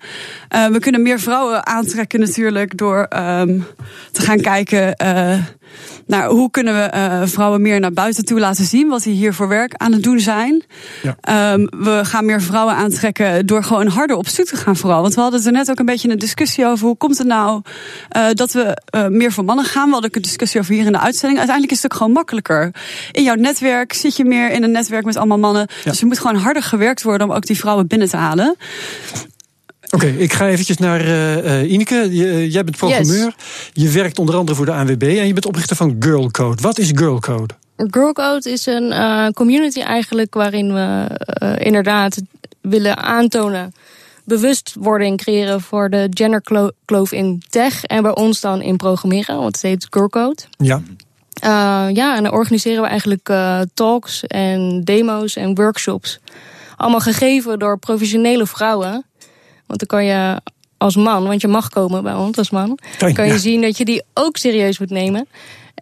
Eh, 0.48 0.66
we 0.66 0.78
kunnen 0.78 1.02
meer 1.02 1.20
vrouwen 1.20 1.66
aantrekken 1.66 2.20
natuurlijk 2.20 2.76
door 2.76 3.02
ehm, 3.02 3.60
te 4.12 4.22
gaan 4.22 4.40
kijken... 4.40 4.96
eh, 4.96 5.38
naar 6.06 6.28
hoe 6.28 6.50
kunnen 6.50 6.74
we 6.74 6.80
eh, 6.80 7.22
vrouwen 7.24 7.62
meer 7.62 7.80
naar 7.80 7.92
buiten 7.92 8.24
toe 8.24 8.40
laten 8.40 8.64
zien 8.64 8.88
wat 8.88 9.02
die 9.02 9.14
hier 9.14 9.34
voor 9.34 9.48
werk 9.48 9.74
aan 9.76 9.92
het 9.92 10.02
doen 10.02 10.20
zijn. 10.20 10.62
Ja. 11.02 11.16
Ehm, 11.20 11.66
we 11.70 12.00
gaan 12.02 12.24
meer 12.24 12.42
vrouwen 12.42 12.74
aantrekken 12.74 13.46
door 13.46 13.64
gewoon 13.64 13.86
harder 13.86 14.16
op 14.16 14.28
zoek 14.28 14.46
te 14.46 14.56
gaan 14.56 14.76
vooral. 14.76 15.02
Want 15.02 15.14
we 15.14 15.20
hadden 15.20 15.38
het 15.38 15.48
er 15.48 15.54
net 15.54 15.70
ook 15.70 15.78
een 15.78 15.84
beetje 15.84 16.10
een 16.10 16.18
discussie 16.18 16.66
over. 16.66 16.86
Hoe 16.86 16.96
komt 16.96 17.18
het 17.18 17.26
nou 17.26 17.62
eh, 18.08 18.26
dat 18.32 18.52
we 18.52 18.82
eh, 18.84 19.06
meer 19.06 19.32
voor 19.32 19.44
mannen 19.44 19.64
gaan? 19.64 19.86
We 19.86 19.92
hadden 19.92 20.10
ook 20.10 20.16
een 20.16 20.22
discussie 20.22 20.60
over 20.60 20.74
hier 20.74 20.86
in 20.86 20.92
de 20.92 20.98
uitzending. 20.98 21.38
Uiteindelijk 21.38 21.76
is 21.76 21.82
het 21.82 21.92
ook 21.92 21.98
gewoon 21.98 22.12
makkelijker. 22.12 22.74
In 23.12 23.22
jouw 23.22 23.34
netwerk 23.34 23.92
zit 23.92 24.16
je 24.16 24.24
meer 24.24 24.50
in 24.50 24.62
een 24.62 24.70
netwerk 24.70 25.04
met 25.04 25.16
allemaal 25.16 25.38
mannen. 25.38 25.66
Dus 25.84 26.00
er 26.00 26.06
moet 26.06 26.18
gewoon 26.18 26.36
harder 26.36 26.62
gewerkt 26.62 27.02
worden 27.02 27.28
om 27.28 27.36
ook 27.36 27.46
die 27.46 27.58
vrouwen 27.58 27.86
binnen 27.86 28.08
te 28.08 28.16
halen. 28.16 28.56
Oké, 29.94 30.06
ik 30.06 30.32
ga 30.32 30.48
eventjes 30.48 30.76
naar 30.76 31.00
eh, 31.00 31.60
eh, 31.60 31.70
Ineke. 31.72 32.08
Je- 32.10 32.50
jij 32.50 32.64
bent 32.64 32.76
programmeur. 32.76 33.34
Je 33.72 33.88
werkt 33.88 34.18
onder 34.18 34.36
andere 34.36 34.56
voor 34.56 34.66
de 34.66 34.72
ANWB 34.72 35.02
en 35.02 35.26
je 35.26 35.32
bent 35.32 35.46
oprichter 35.46 35.76
van 35.76 35.96
Girl 35.98 36.30
Code. 36.30 36.62
Wat 36.62 36.78
is 36.78 36.90
Girl 36.94 37.18
Code? 37.18 37.54
Girl 37.76 38.12
Code 38.12 38.50
is 38.50 38.66
een 38.66 38.92
eh, 38.92 39.26
community 39.28 39.80
eigenlijk 39.80 40.34
waarin 40.34 40.72
we 40.74 41.06
eh, 41.18 41.66
inderdaad 41.66 42.20
willen 42.60 42.96
aantonen 42.96 43.74
bewustwording 44.24 45.16
creëren 45.18 45.60
voor 45.60 45.90
de 45.90 46.06
genderkloof 46.10 47.12
in 47.12 47.42
tech 47.50 47.84
en 47.84 48.02
bij 48.02 48.14
ons 48.14 48.40
dan 48.40 48.62
in 48.62 48.76
programmeren, 48.76 49.36
want 49.36 49.54
het 49.54 49.62
heet 49.62 49.86
Girl 49.90 50.08
Code. 50.08 50.42
Ja. 50.56 50.82
Uh, 51.44 51.50
ja, 51.94 52.16
en 52.16 52.22
dan 52.22 52.32
organiseren 52.32 52.82
we 52.82 52.88
eigenlijk 52.88 53.28
uh, 53.28 53.60
talks 53.74 54.26
en 54.26 54.80
demo's 54.84 55.36
en 55.36 55.54
workshops. 55.54 56.18
Allemaal 56.76 57.00
gegeven 57.00 57.58
door 57.58 57.78
professionele 57.78 58.46
vrouwen. 58.46 59.04
Want 59.72 59.88
dan 59.88 59.98
kan 59.98 60.04
je 60.04 60.40
als 60.76 60.96
man, 60.96 61.26
want 61.26 61.40
je 61.40 61.48
mag 61.48 61.68
komen 61.68 62.02
bij 62.02 62.14
ons 62.14 62.38
als 62.38 62.50
man, 62.50 62.78
Fijn, 62.96 63.14
kan 63.14 63.26
je 63.26 63.32
ja. 63.32 63.38
zien 63.38 63.60
dat 63.60 63.78
je 63.78 63.84
die 63.84 64.02
ook 64.14 64.36
serieus 64.36 64.78
moet 64.78 64.90
nemen. 64.90 65.28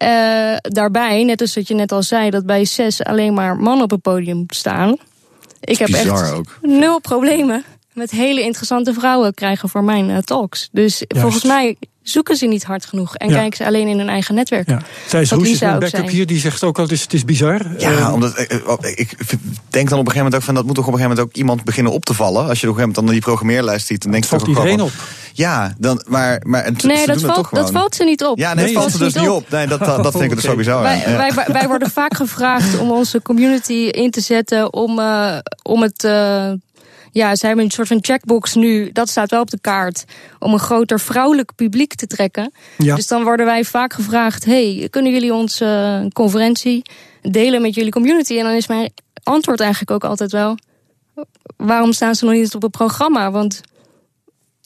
Uh, 0.02 0.56
daarbij, 0.60 1.24
net 1.24 1.40
als 1.40 1.54
dat 1.54 1.68
je 1.68 1.74
net 1.74 1.92
al 1.92 2.02
zei, 2.02 2.30
dat 2.30 2.46
bij 2.46 2.64
zes 2.64 3.04
alleen 3.04 3.34
maar 3.34 3.56
mannen 3.56 3.84
op 3.84 3.90
het 3.90 4.02
podium 4.02 4.44
staan. 4.46 4.96
Ik 5.60 5.78
heb 5.78 5.88
echt 5.88 6.32
ook. 6.32 6.58
nul 6.62 7.00
problemen 7.00 7.64
met 7.92 8.10
hele 8.10 8.42
interessante 8.42 8.92
vrouwen 8.92 9.34
krijgen 9.34 9.68
voor 9.68 9.84
mijn 9.84 10.08
uh, 10.08 10.18
talks. 10.18 10.68
Dus 10.72 11.04
volgens 11.08 11.44
mij 11.44 11.76
zoeken 12.10 12.36
ze 12.36 12.46
niet 12.46 12.64
hard 12.64 12.84
genoeg 12.86 13.16
en 13.16 13.28
Ja. 13.28 13.34
kijken 13.36 13.56
ze 13.56 13.66
alleen 13.66 13.88
in 13.88 13.98
hun 13.98 14.08
eigen 14.08 14.34
netwerk. 14.34 14.68
Ja. 14.68 14.78
Thijs 15.08 15.30
Roes 15.30 15.48
is 15.50 15.62
ook 15.62 15.78
backup 15.80 16.08
hier. 16.08 16.26
Die 16.26 16.38
zegt 16.38 16.64
ook 16.64 16.76
al, 16.76 16.82
het 16.82 16.92
is, 16.92 17.02
het 17.02 17.12
is 17.12 17.24
bizar. 17.24 17.60
Ja, 17.78 17.90
Eh, 17.92 18.12
omdat 18.12 18.34
eh, 18.34 18.56
eh, 18.66 18.76
ik 18.94 19.14
denk 19.70 19.88
dan 19.88 19.98
op 19.98 20.06
een 20.06 20.12
gegeven 20.12 20.16
moment 20.16 20.34
ook 20.34 20.42
van 20.42 20.54
dat 20.54 20.64
moet 20.64 20.74
toch 20.74 20.86
op 20.86 20.92
een 20.92 20.98
gegeven 20.98 21.16
moment 21.16 21.36
ook 21.36 21.40
iemand 21.42 21.64
beginnen 21.64 21.92
op 21.92 22.04
te 22.04 22.14
vallen. 22.14 22.48
Als 22.48 22.60
je 22.60 22.66
op 22.68 22.74
een 22.76 22.80
gegeven 22.80 22.80
moment 22.80 22.94
dan 22.96 23.06
die 23.06 23.20
programmeerlijst 23.20 23.86
ziet, 23.86 24.02
dan 24.02 24.10
denk 24.12 24.22
je 24.22 24.28
valt 24.28 24.40
toch 24.44 24.50
ook 24.50 24.56
wel 24.56 24.64
iedereen 24.72 24.86
op. 24.92 24.92
Ja, 25.32 25.74
dan, 25.78 26.02
maar, 26.08 26.42
maar 26.46 26.62
en 26.64 26.74
ze 26.80 26.86
Nee, 26.86 27.06
dat 27.06 27.14
het 27.14 27.24
valt, 27.24 27.36
toch 27.36 27.50
dat 27.50 27.70
valt 27.70 27.94
ze 27.94 28.04
niet 28.04 28.24
op. 28.24 28.38
Ja, 28.38 28.54
nee, 28.54 28.64
dat 28.64 28.74
valt 28.82 28.92
er 28.92 28.98
dus 28.98 29.14
niet 29.14 29.28
op. 29.28 29.50
Nee, 29.50 29.66
dat, 29.66 29.78
dat, 29.78 30.02
dat 30.02 30.12
vind 30.12 30.24
ik 30.24 30.34
dus 30.34 30.44
sowieso. 30.50 30.80
Wij, 30.80 30.98
ja. 31.06 31.16
wij, 31.16 31.32
wij- 31.34 31.46
wij 31.52 31.66
worden 31.68 31.90
vaak 31.90 32.14
gevraagd 32.16 32.78
om 32.78 32.90
onze 32.90 33.22
community 33.22 33.72
in 33.72 34.10
te 34.10 34.20
zetten 34.20 34.72
om, 34.72 34.98
eh, 34.98 35.36
om 35.62 35.82
het. 35.82 36.04
eh, 36.04 36.50
ja, 37.12 37.36
ze 37.36 37.46
hebben 37.46 37.64
een 37.64 37.70
soort 37.70 37.88
van 37.88 37.98
checkbox 38.00 38.54
nu. 38.54 38.90
Dat 38.92 39.08
staat 39.08 39.30
wel 39.30 39.40
op 39.40 39.50
de 39.50 39.60
kaart. 39.60 40.04
Om 40.38 40.52
een 40.52 40.58
groter 40.58 41.00
vrouwelijk 41.00 41.54
publiek 41.54 41.94
te 41.94 42.06
trekken. 42.06 42.52
Ja. 42.78 42.94
Dus 42.94 43.06
dan 43.06 43.22
worden 43.22 43.46
wij 43.46 43.64
vaak 43.64 43.92
gevraagd: 43.92 44.44
hey, 44.44 44.88
kunnen 44.90 45.12
jullie 45.12 45.34
ons 45.34 45.60
eh, 45.60 46.00
conferentie 46.12 46.82
delen 47.22 47.62
met 47.62 47.74
jullie 47.74 47.92
community? 47.92 48.38
En 48.38 48.44
dan 48.44 48.54
is 48.54 48.66
mijn 48.66 48.92
antwoord 49.22 49.60
eigenlijk 49.60 49.90
ook 49.90 50.04
altijd 50.04 50.32
wel: 50.32 50.58
waarom 51.56 51.92
staan 51.92 52.14
ze 52.14 52.24
nog 52.24 52.34
niet 52.34 52.54
op 52.54 52.62
het 52.62 52.70
programma? 52.70 53.30
Want 53.30 53.60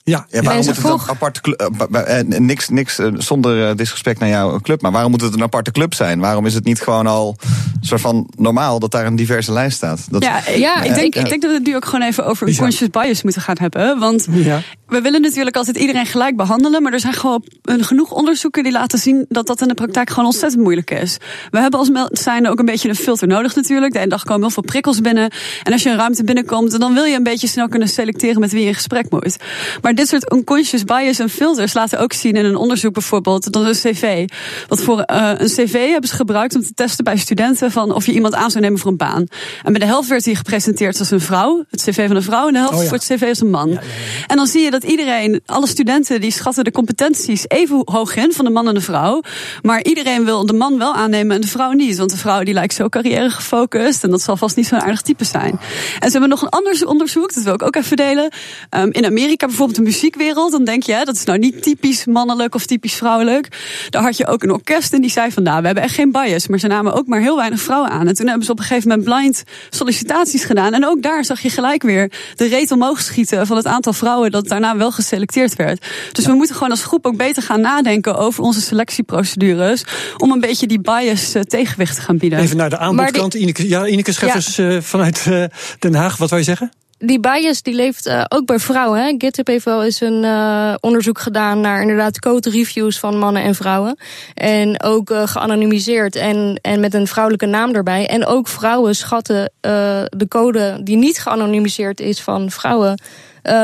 ja, 0.04 0.26
Ja, 0.28 0.42
waarom 0.42 0.64
moet 0.66 0.76
het 0.76 0.84
een 0.84 1.00
aparte 1.06 1.40
club? 1.40 1.88
eh, 1.92 2.18
eh, 2.18 2.26
niks, 2.26 2.68
niks 2.68 2.98
eh, 2.98 3.06
zonder 3.16 3.68
eh, 3.68 3.76
disrespect 3.76 4.20
naar 4.20 4.28
jouw 4.28 4.60
club. 4.60 4.82
Maar 4.82 4.92
waarom 4.92 5.10
moet 5.10 5.20
het 5.20 5.34
een 5.34 5.42
aparte 5.42 5.70
club 5.70 5.94
zijn? 5.94 6.20
Waarom 6.20 6.46
is 6.46 6.54
het 6.54 6.64
niet 6.64 6.80
gewoon 6.80 7.06
al 7.06 7.36
een 7.80 7.86
soort 7.86 8.00
van 8.00 8.28
normaal 8.36 8.78
dat 8.78 8.90
daar 8.90 9.06
een 9.06 9.16
diverse 9.16 9.52
lijst 9.52 9.76
staat? 9.76 10.06
Dat, 10.10 10.22
Ja, 10.22 10.46
ik, 10.46 10.56
Ja, 10.56 10.82
ik, 10.82 10.94
denk, 10.94 11.14
ik 11.14 11.28
denk 11.28 11.42
dat 11.42 11.50
we 11.50 11.56
het 11.56 11.66
nu 11.66 11.76
ook 11.76 11.84
gewoon 11.84 12.02
even 12.06 12.26
over 12.26 12.56
conscious 12.56 12.90
bias 12.90 13.22
moeten 13.22 13.42
gaan 13.42 13.56
hebben. 13.60 13.98
Want 13.98 14.26
Ja. 14.30 14.60
we 14.86 15.00
willen 15.00 15.20
natuurlijk 15.20 15.56
altijd 15.56 15.76
iedereen 15.76 16.06
gelijk 16.06 16.36
behandelen. 16.36 16.82
Maar 16.82 16.92
er 16.92 17.00
zijn 17.00 17.12
gewoon 17.14 17.44
een- 17.62 17.84
genoeg 17.84 18.10
onderzoeken 18.10 18.62
die 18.62 18.72
laten 18.72 18.98
zien 18.98 19.26
dat 19.28 19.46
dat 19.46 19.60
in 19.60 19.68
de 19.68 19.74
praktijk 19.74 20.08
gewoon 20.10 20.24
ontzettend 20.24 20.62
moeilijk 20.62 20.90
is. 20.90 21.16
We 21.50 21.58
hebben 21.60 21.78
als 21.80 21.90
zijn 22.10 22.48
ook 22.48 22.58
een 22.58 22.64
beetje 22.64 22.88
een 22.88 22.94
filter 22.96 23.28
nodig 23.28 23.54
natuurlijk. 23.54 23.92
De 23.92 23.98
ene 23.98 24.08
dag 24.08 24.24
komen 24.24 24.40
heel 24.40 24.50
veel 24.50 24.62
prikkels 24.62 25.00
binnen. 25.00 25.30
En 25.62 25.72
als 25.72 25.82
je 25.82 25.90
een 25.90 25.96
ruimte 25.96 26.24
binnenkomt, 26.24 26.80
dan 26.80 26.94
wil 26.94 27.04
je 27.04 27.16
een 27.16 27.22
beetje 27.22 27.46
snel 27.46 27.68
kunnen 27.68 27.88
selecteren 27.88 28.40
met 28.40 28.52
wie 28.52 28.60
je 28.60 28.66
in 28.68 28.74
gesprek 28.74 29.10
moet. 29.10 29.36
Maar 29.82 29.93
dit 29.94 30.08
soort 30.08 30.32
unconscious 30.32 30.84
bias 30.84 31.18
en 31.18 31.30
filters 31.30 31.74
laten 31.74 31.98
ook 31.98 32.12
zien 32.12 32.34
in 32.34 32.44
een 32.44 32.56
onderzoek 32.56 32.92
bijvoorbeeld. 32.92 33.52
Dat 33.52 33.64
een 33.64 33.72
cv. 33.72 34.28
Wat 34.68 34.80
voor 34.80 35.00
eh, 35.00 35.30
een 35.36 35.46
cv 35.46 35.90
hebben 35.90 36.08
ze 36.08 36.16
gebruikt 36.16 36.54
om 36.54 36.62
te 36.62 36.74
testen 36.74 37.04
bij 37.04 37.16
studenten 37.16 37.70
van 37.70 37.92
of 37.92 38.06
je 38.06 38.12
iemand 38.12 38.34
aan 38.34 38.50
zou 38.50 38.64
nemen 38.64 38.78
voor 38.78 38.90
een 38.90 38.96
baan. 38.96 39.26
En 39.62 39.72
bij 39.72 39.80
de 39.80 39.86
helft 39.86 40.08
werd 40.08 40.24
hij 40.24 40.34
gepresenteerd 40.34 40.98
als 40.98 41.10
een 41.10 41.20
vrouw, 41.20 41.64
het 41.70 41.82
cv 41.82 42.06
van 42.06 42.16
een 42.16 42.22
vrouw, 42.22 42.46
en 42.46 42.52
de 42.52 42.58
helft 42.58 42.74
Oh 42.74 42.82
ja. 42.82 42.88
voor 42.88 42.96
het 42.96 43.06
cv 43.06 43.26
als 43.28 43.40
een 43.40 43.50
man. 43.50 43.78
En 44.26 44.36
dan 44.36 44.46
zie 44.46 44.62
je 44.62 44.70
dat 44.70 44.82
iedereen, 44.84 45.42
alle 45.46 45.66
studenten, 45.66 46.20
die 46.20 46.30
schatten 46.30 46.64
de 46.64 46.70
competenties 46.70 47.44
even 47.48 47.82
hoog 47.84 48.16
in 48.16 48.32
van 48.32 48.44
de 48.44 48.50
man 48.50 48.68
en 48.68 48.74
de 48.74 48.80
vrouw. 48.80 49.22
Maar 49.62 49.82
iedereen 49.82 50.24
wil 50.24 50.46
de 50.46 50.52
man 50.52 50.78
wel 50.78 50.94
aannemen 50.94 51.34
en 51.34 51.40
de 51.40 51.46
vrouw 51.46 51.70
niet. 51.72 51.96
Want 51.96 52.10
de 52.10 52.16
vrouw 52.16 52.42
die 52.42 52.54
lijkt 52.54 52.74
zo 52.74 52.88
carrière 52.88 53.30
gefocust 53.30 54.04
en 54.04 54.10
dat 54.10 54.22
zal 54.22 54.36
vast 54.36 54.56
niet 54.56 54.66
zo'n 54.66 54.80
aardig 54.80 55.00
type 55.00 55.24
zijn. 55.24 55.60
En 55.98 56.06
ze 56.06 56.10
hebben 56.10 56.28
nog 56.28 56.42
een 56.42 56.48
ander 56.48 56.86
onderzoek, 56.86 57.34
dat 57.34 57.44
wil 57.44 57.54
ik 57.54 57.62
ook 57.62 57.76
even 57.76 57.96
delen. 57.96 58.28
Ehm, 58.70 58.88
in 58.90 59.04
Amerika 59.04 59.46
bijvoorbeeld 59.46 59.78
muziekwereld, 59.84 60.52
dan 60.52 60.64
denk 60.64 60.82
je, 60.82 60.92
hè, 60.92 61.04
dat 61.04 61.14
is 61.14 61.24
nou 61.24 61.38
niet 61.38 61.62
typisch 61.62 62.04
mannelijk 62.04 62.54
of 62.54 62.66
typisch 62.66 62.94
vrouwelijk. 62.94 63.48
Daar 63.90 64.02
had 64.02 64.16
je 64.16 64.26
ook 64.26 64.42
een 64.42 64.52
orkest 64.52 64.92
en 64.92 65.00
die 65.00 65.10
zei 65.10 65.32
van, 65.32 65.42
nou, 65.42 65.60
we 65.60 65.66
hebben 65.66 65.84
echt 65.84 65.94
geen 65.94 66.12
bias. 66.12 66.48
Maar 66.48 66.58
ze 66.58 66.66
namen 66.66 66.92
ook 66.92 67.06
maar 67.06 67.20
heel 67.20 67.36
weinig 67.36 67.60
vrouwen 67.60 67.90
aan. 67.90 68.06
En 68.08 68.14
toen 68.14 68.26
hebben 68.26 68.44
ze 68.46 68.52
op 68.52 68.58
een 68.58 68.64
gegeven 68.64 68.88
moment 68.88 69.08
blind 69.08 69.42
sollicitaties 69.70 70.44
gedaan. 70.44 70.72
En 70.72 70.86
ook 70.86 71.02
daar 71.02 71.24
zag 71.24 71.40
je 71.40 71.50
gelijk 71.50 71.82
weer 71.82 72.12
de 72.34 72.46
reet 72.46 72.70
omhoog 72.70 73.00
schieten 73.00 73.46
van 73.46 73.56
het 73.56 73.66
aantal 73.66 73.92
vrouwen 73.92 74.30
dat 74.30 74.48
daarna 74.48 74.76
wel 74.76 74.92
geselecteerd 74.92 75.56
werd. 75.56 75.86
Dus 76.12 76.26
we 76.26 76.32
moeten 76.32 76.54
gewoon 76.54 76.70
als 76.70 76.82
groep 76.82 77.06
ook 77.06 77.16
beter 77.16 77.42
gaan 77.42 77.60
nadenken 77.60 78.16
over 78.16 78.42
onze 78.42 78.60
selectieprocedures. 78.60 79.84
Om 80.16 80.32
een 80.32 80.40
beetje 80.40 80.66
die 80.66 80.80
bias 80.80 81.36
uh, 81.36 81.42
tegenwicht 81.42 81.94
te 81.94 82.00
gaan 82.00 82.18
bieden. 82.18 82.38
Even 82.38 82.56
naar 82.56 82.70
de 82.70 82.78
aanbodkant. 82.78 83.32
Die... 83.32 83.40
Ineke, 83.40 83.68
ja, 83.68 83.86
Ineke 83.86 84.12
Scheffers 84.12 84.56
ja. 84.56 84.68
uh, 84.68 84.80
vanuit 84.80 85.26
uh, 85.28 85.44
Den 85.78 85.94
Haag. 85.94 86.16
Wat 86.16 86.30
wil 86.30 86.38
je 86.38 86.44
zeggen? 86.44 86.72
Die 87.06 87.20
bias 87.20 87.62
die 87.62 87.74
leeft 87.74 88.06
uh, 88.06 88.24
ook 88.28 88.46
bij 88.46 88.58
vrouwen. 88.58 89.04
Hè. 89.04 89.14
GitHub 89.18 89.46
heeft 89.46 89.64
wel 89.64 89.84
eens 89.84 90.00
een 90.00 90.22
uh, 90.22 90.74
onderzoek 90.80 91.18
gedaan 91.18 91.60
naar 91.60 91.80
inderdaad 91.80 92.18
code 92.18 92.50
reviews 92.50 92.98
van 92.98 93.18
mannen 93.18 93.42
en 93.42 93.54
vrouwen. 93.54 93.98
En 94.34 94.82
ook 94.82 95.10
uh, 95.10 95.26
geanonimiseerd 95.26 96.16
en, 96.16 96.58
en 96.62 96.80
met 96.80 96.94
een 96.94 97.06
vrouwelijke 97.06 97.46
naam 97.46 97.74
erbij. 97.74 98.08
En 98.08 98.26
ook 98.26 98.48
vrouwen 98.48 98.96
schatten 98.96 99.52
de 99.60 100.26
code 100.28 100.80
die 100.82 100.96
niet 100.96 101.18
geanonimiseerd 101.18 102.00
is 102.00 102.20
van 102.20 102.50
vrouwen. 102.50 103.00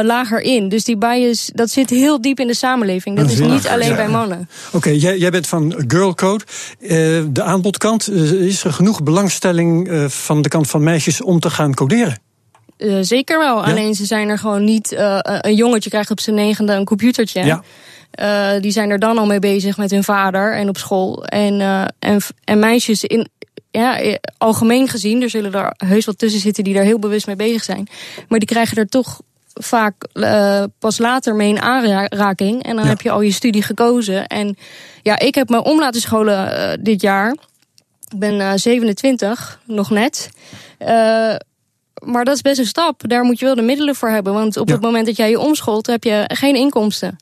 lager 0.03 0.41
in. 0.41 0.69
Dus 0.69 0.85
die 0.85 0.97
bias, 0.97 1.51
dat 1.55 1.71
zit 1.71 1.91
heel 1.91 2.21
diep 2.21 2.41
in 2.41 2.47
de 2.47 2.55
samenleving. 2.55 3.17
Dat, 3.17 3.31
is 3.31 3.41
niet 3.41 3.69
alleen 3.69 3.97
bij 3.97 4.09
mannen. 4.09 4.49
Oké, 4.67 4.77
okay, 4.77 4.97
jij, 4.97 5.19
jij, 5.19 5.31
bent 5.31 5.47
van 5.47 5.85
Girl 5.87 6.15
Code. 6.15 6.45
de 7.33 7.43
aanbodkant, 7.43 8.11
is 8.11 8.65
er 8.65 8.73
genoeg 8.73 9.03
belangstelling 9.03 9.91
van 10.09 10.43
de 10.43 10.49
kant 10.49 10.71
van 10.71 10.83
meisjes 10.83 11.23
om 11.23 11.41
te 11.41 11.51
gaan 11.51 11.75
coderen? 11.75 12.30
Uh, 12.81 12.99
zeker 13.01 13.39
wel. 13.39 13.57
Ja? 13.57 13.71
Alleen 13.71 13.95
ze 13.95 14.05
zijn 14.05 14.29
er 14.29 14.39
gewoon 14.39 14.65
niet. 14.65 14.93
Uh, 14.93 15.19
een 15.23 15.55
jongetje 15.55 15.91
krijgt 15.91 16.11
op 16.11 16.21
zijn 16.21 16.37
negende 16.37 16.73
een 16.73 16.85
computertje. 16.85 17.45
Ja. 17.45 17.63
Uh, 18.21 18.63
die 18.63 18.71
zijn 18.71 18.91
er 18.91 18.99
dan 18.99 19.19
al 19.19 19.27
mee 19.27 19.39
bezig 19.39 19.77
met 19.77 19.91
hun 19.91 20.05
vader 20.05 20.55
en 20.55 20.69
op 20.69 20.77
school. 20.77 21.25
En, 21.25 21.61
en, 21.99 22.21
en 22.45 22.59
meisjes 22.59 23.05
in. 23.05 23.29
Ja, 23.71 24.17
algemeen 24.39 24.89
gezien, 24.89 25.23
er 25.23 25.31
zullen 25.31 25.53
er 25.53 25.75
heus 25.77 26.05
wat 26.05 26.19
tussen 26.19 26.41
zitten 26.41 26.65
die 26.65 26.75
daar 26.75 26.85
heel 26.85 26.99
bewust 26.99 27.27
mee 27.27 27.37
bezig 27.37 27.63
zijn. 27.63 27.89
Maar 28.29 28.39
die 28.39 28.49
krijgen 28.49 28.77
er 28.77 28.89
toch 28.89 29.21
vaak 29.55 29.95
pas 30.79 30.99
later 30.99 31.35
mee 31.35 31.49
in 31.49 31.61
aanraking. 31.61 32.63
En 32.63 32.75
dan 32.75 32.85
ja. 32.85 32.91
heb 32.91 33.01
je 33.01 33.11
al 33.11 33.21
je 33.21 33.33
studie 33.33 33.63
gekozen. 33.63 34.27
En 34.27 34.57
ja, 35.03 35.19
ik 35.19 35.35
heb 35.35 35.49
me 35.49 35.63
om 35.63 35.79
laten 35.79 36.01
scholen 36.01 36.85
dit 36.85 37.01
jaar. 37.01 37.37
Ik 38.09 38.19
ben 38.19 38.59
27, 38.59 39.61
nog 39.67 39.91
net 39.91 40.31
maar 42.05 42.25
dat 42.25 42.35
is 42.35 42.41
best 42.41 42.59
een 42.59 42.67
stap. 42.67 43.09
Daar 43.09 43.25
moet 43.25 43.39
je 43.39 43.45
wel 43.45 43.55
de 43.55 43.63
middelen 43.63 43.95
voor 43.95 44.09
hebben. 44.09 44.33
Want 44.33 44.57
op 44.57 44.69
ja. 44.69 44.75
het 44.75 44.83
moment 44.83 45.07
dat 45.07 45.17
jij 45.17 45.31
je 45.31 45.39
omscholt, 45.39 45.87
heb 45.87 46.05
je 46.05 46.25
geen 46.27 46.57
inkomsten. 46.57 47.17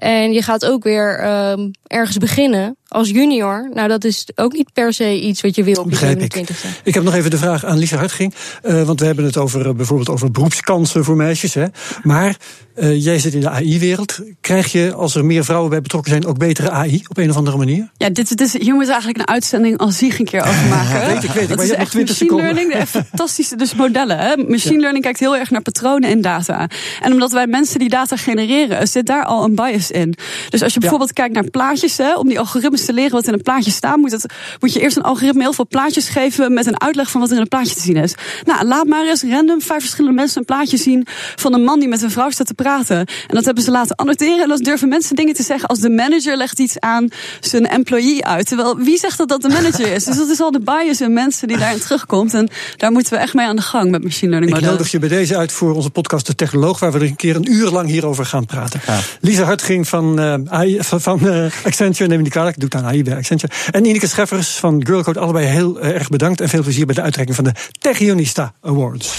En 0.00 0.32
je 0.32 0.42
gaat 0.42 0.66
ook 0.66 0.82
weer 0.82 1.24
um, 1.50 1.70
ergens 1.86 2.16
beginnen 2.16 2.76
als 2.88 3.08
junior. 3.08 3.70
Nou, 3.74 3.88
dat 3.88 4.04
is 4.04 4.26
ook 4.34 4.52
niet 4.52 4.72
per 4.72 4.92
se 4.92 5.20
iets 5.20 5.40
wat 5.40 5.54
je 5.54 5.64
wil 5.64 5.82
op 5.82 5.90
je 5.90 5.96
27 5.96 6.64
ik. 6.64 6.80
ik 6.84 6.94
heb 6.94 7.02
nog 7.02 7.14
even 7.14 7.30
de 7.30 7.38
vraag 7.38 7.64
aan 7.64 7.78
Lisa 7.78 7.96
Hartging. 7.96 8.34
Uh, 8.62 8.82
want 8.82 9.00
we 9.00 9.06
hebben 9.06 9.24
het 9.24 9.36
over 9.36 9.66
uh, 9.66 9.72
bijvoorbeeld 9.72 10.08
over 10.08 10.30
beroepskansen 10.30 11.04
voor 11.04 11.16
meisjes. 11.16 11.54
Hè. 11.54 11.66
Maar 12.02 12.36
uh, 12.76 13.04
jij 13.04 13.18
zit 13.18 13.34
in 13.34 13.40
de 13.40 13.48
AI-wereld. 13.48 14.20
Krijg 14.40 14.72
je, 14.72 14.92
als 14.92 15.14
er 15.14 15.24
meer 15.24 15.44
vrouwen 15.44 15.70
bij 15.70 15.80
betrokken 15.80 16.10
zijn, 16.10 16.26
ook 16.26 16.38
betere 16.38 16.70
AI 16.70 17.02
op 17.08 17.18
een 17.18 17.30
of 17.30 17.36
andere 17.36 17.56
manier? 17.56 17.90
Ja, 17.96 18.10
dit, 18.10 18.28
dit 18.28 18.40
is, 18.40 18.52
hier 18.52 18.74
moeten 18.74 18.86
we 18.86 18.92
eigenlijk 18.92 19.18
een 19.18 19.34
uitzending 19.34 19.78
als 19.78 19.96
zich 19.96 20.18
een 20.18 20.24
keer 20.24 20.42
over 20.42 20.66
maken. 20.68 21.00
Ja, 21.00 21.06
weet 21.06 21.24
ik, 21.24 21.30
weet 21.30 21.42
ik. 21.42 21.48
Dat 21.48 21.56
maar 21.56 21.66
je 21.66 21.72
is 21.72 21.78
hebt 21.78 21.94
nog 21.94 22.04
20 22.04 22.08
machine 22.08 22.14
seconden. 22.14 22.54
learning, 22.54 22.72
de 22.72 22.86
fantastische 23.10 23.56
dus 23.56 23.74
modellen. 23.74 24.18
Hè. 24.18 24.36
Machine 24.36 24.74
ja. 24.74 24.80
learning 24.80 25.04
kijkt 25.04 25.20
heel 25.20 25.36
erg 25.36 25.50
naar 25.50 25.62
patronen 25.62 26.10
in 26.10 26.20
data. 26.20 26.68
En 27.00 27.12
omdat 27.12 27.32
wij 27.32 27.46
mensen 27.46 27.78
die 27.78 27.88
data 27.88 28.16
genereren, 28.16 28.88
zit 28.88 29.06
daar 29.06 29.24
al 29.24 29.44
een 29.44 29.54
bias 29.54 29.89
in. 29.90 30.14
Dus 30.48 30.62
als 30.62 30.74
je 30.74 30.80
bijvoorbeeld 30.80 31.12
kijkt 31.12 31.34
naar 31.34 31.50
plaatjes, 31.50 31.96
hè, 31.96 32.14
om 32.14 32.28
die 32.28 32.38
algoritmes 32.38 32.84
te 32.84 32.92
leren 32.92 33.12
wat 33.12 33.26
in 33.26 33.32
een 33.32 33.42
plaatje 33.42 33.70
staat, 33.70 33.96
moet, 33.96 34.12
het, 34.12 34.26
moet 34.60 34.72
je 34.72 34.80
eerst 34.80 34.96
een 34.96 35.02
algoritme 35.02 35.42
heel 35.42 35.52
veel 35.52 35.66
plaatjes 35.68 36.08
geven 36.08 36.52
met 36.52 36.66
een 36.66 36.80
uitleg 36.80 37.10
van 37.10 37.20
wat 37.20 37.30
er 37.30 37.36
in 37.36 37.42
een 37.42 37.48
plaatje 37.48 37.74
te 37.74 37.80
zien 37.80 37.96
is. 37.96 38.14
Nou, 38.44 38.64
laat 38.64 38.86
maar 38.86 39.06
eens 39.06 39.22
random 39.22 39.60
vijf 39.62 39.80
verschillende 39.80 40.16
mensen 40.16 40.38
een 40.38 40.44
plaatje 40.44 40.76
zien 40.76 41.06
van 41.36 41.54
een 41.54 41.64
man 41.64 41.78
die 41.78 41.88
met 41.88 42.02
een 42.02 42.10
vrouw 42.10 42.30
staat 42.30 42.46
te 42.46 42.54
praten. 42.54 42.96
En 42.98 43.06
dat 43.34 43.44
hebben 43.44 43.64
ze 43.64 43.70
laten 43.70 43.96
annoteren. 43.96 44.42
En 44.42 44.48
dan 44.48 44.58
durven 44.58 44.88
mensen 44.88 45.16
dingen 45.16 45.34
te 45.34 45.42
zeggen 45.42 45.68
als 45.68 45.78
de 45.78 45.90
manager 45.90 46.36
legt 46.36 46.58
iets 46.58 46.78
aan 46.78 47.08
zijn 47.40 47.66
employee 47.66 48.24
uit. 48.24 48.46
Terwijl 48.46 48.76
wie 48.76 48.98
zegt 48.98 49.18
dat 49.18 49.28
dat 49.28 49.42
de 49.42 49.48
manager 49.48 49.92
is? 49.92 50.04
Dus 50.04 50.16
dat 50.16 50.28
is 50.28 50.40
al 50.40 50.50
de 50.50 50.60
bias 50.60 51.00
in 51.00 51.12
mensen 51.12 51.48
die 51.48 51.58
daarin 51.58 51.80
terugkomt. 51.80 52.34
En 52.34 52.48
daar 52.76 52.92
moeten 52.92 53.12
we 53.12 53.18
echt 53.18 53.34
mee 53.34 53.46
aan 53.46 53.56
de 53.56 53.62
gang 53.62 53.90
met 53.90 54.02
machine 54.02 54.30
learning 54.30 54.52
Ik 54.52 54.56
modellen. 54.56 54.78
nodig 54.78 54.92
je 54.92 54.98
bij 54.98 55.08
deze 55.08 55.36
uit 55.36 55.52
voor 55.52 55.74
onze 55.74 55.90
podcast 55.90 56.26
De 56.26 56.34
Technoloog, 56.34 56.78
waar 56.78 56.92
we 56.92 56.98
er 56.98 57.04
een 57.04 57.16
keer 57.16 57.36
een 57.36 57.52
uur 57.52 57.70
lang 57.70 57.88
hierover 57.88 58.26
gaan 58.26 58.46
praten. 58.46 58.80
Ja. 58.86 58.98
Lisa 59.20 59.44
Hartging 59.44 59.79
van, 59.88 60.20
uh, 60.20 60.34
AI, 60.46 60.78
van, 60.80 61.20
uh, 61.22 61.44
Accenture, 61.64 62.08
neem 62.08 62.16
me 62.16 62.22
niet 62.22 62.32
kwalijk, 62.32 62.54
ik 62.56 62.60
doe 62.60 62.70
het 62.72 62.80
aan 62.80 62.90
AI 62.90 63.02
bij 63.02 63.16
Accenture. 63.16 63.52
En 63.70 63.84
Ineke 63.84 64.06
Scheffers 64.06 64.48
van 64.48 64.86
Girlcode, 64.86 65.20
allebei 65.20 65.46
heel 65.46 65.78
uh, 65.78 65.88
erg 65.88 66.08
bedankt 66.08 66.40
en 66.40 66.48
veel 66.48 66.62
plezier 66.62 66.86
bij 66.86 66.94
de 66.94 67.02
uitreiking 67.02 67.36
van 67.36 67.44
de 67.44 67.52
Techionista 67.80 68.52
Awards. 68.60 69.18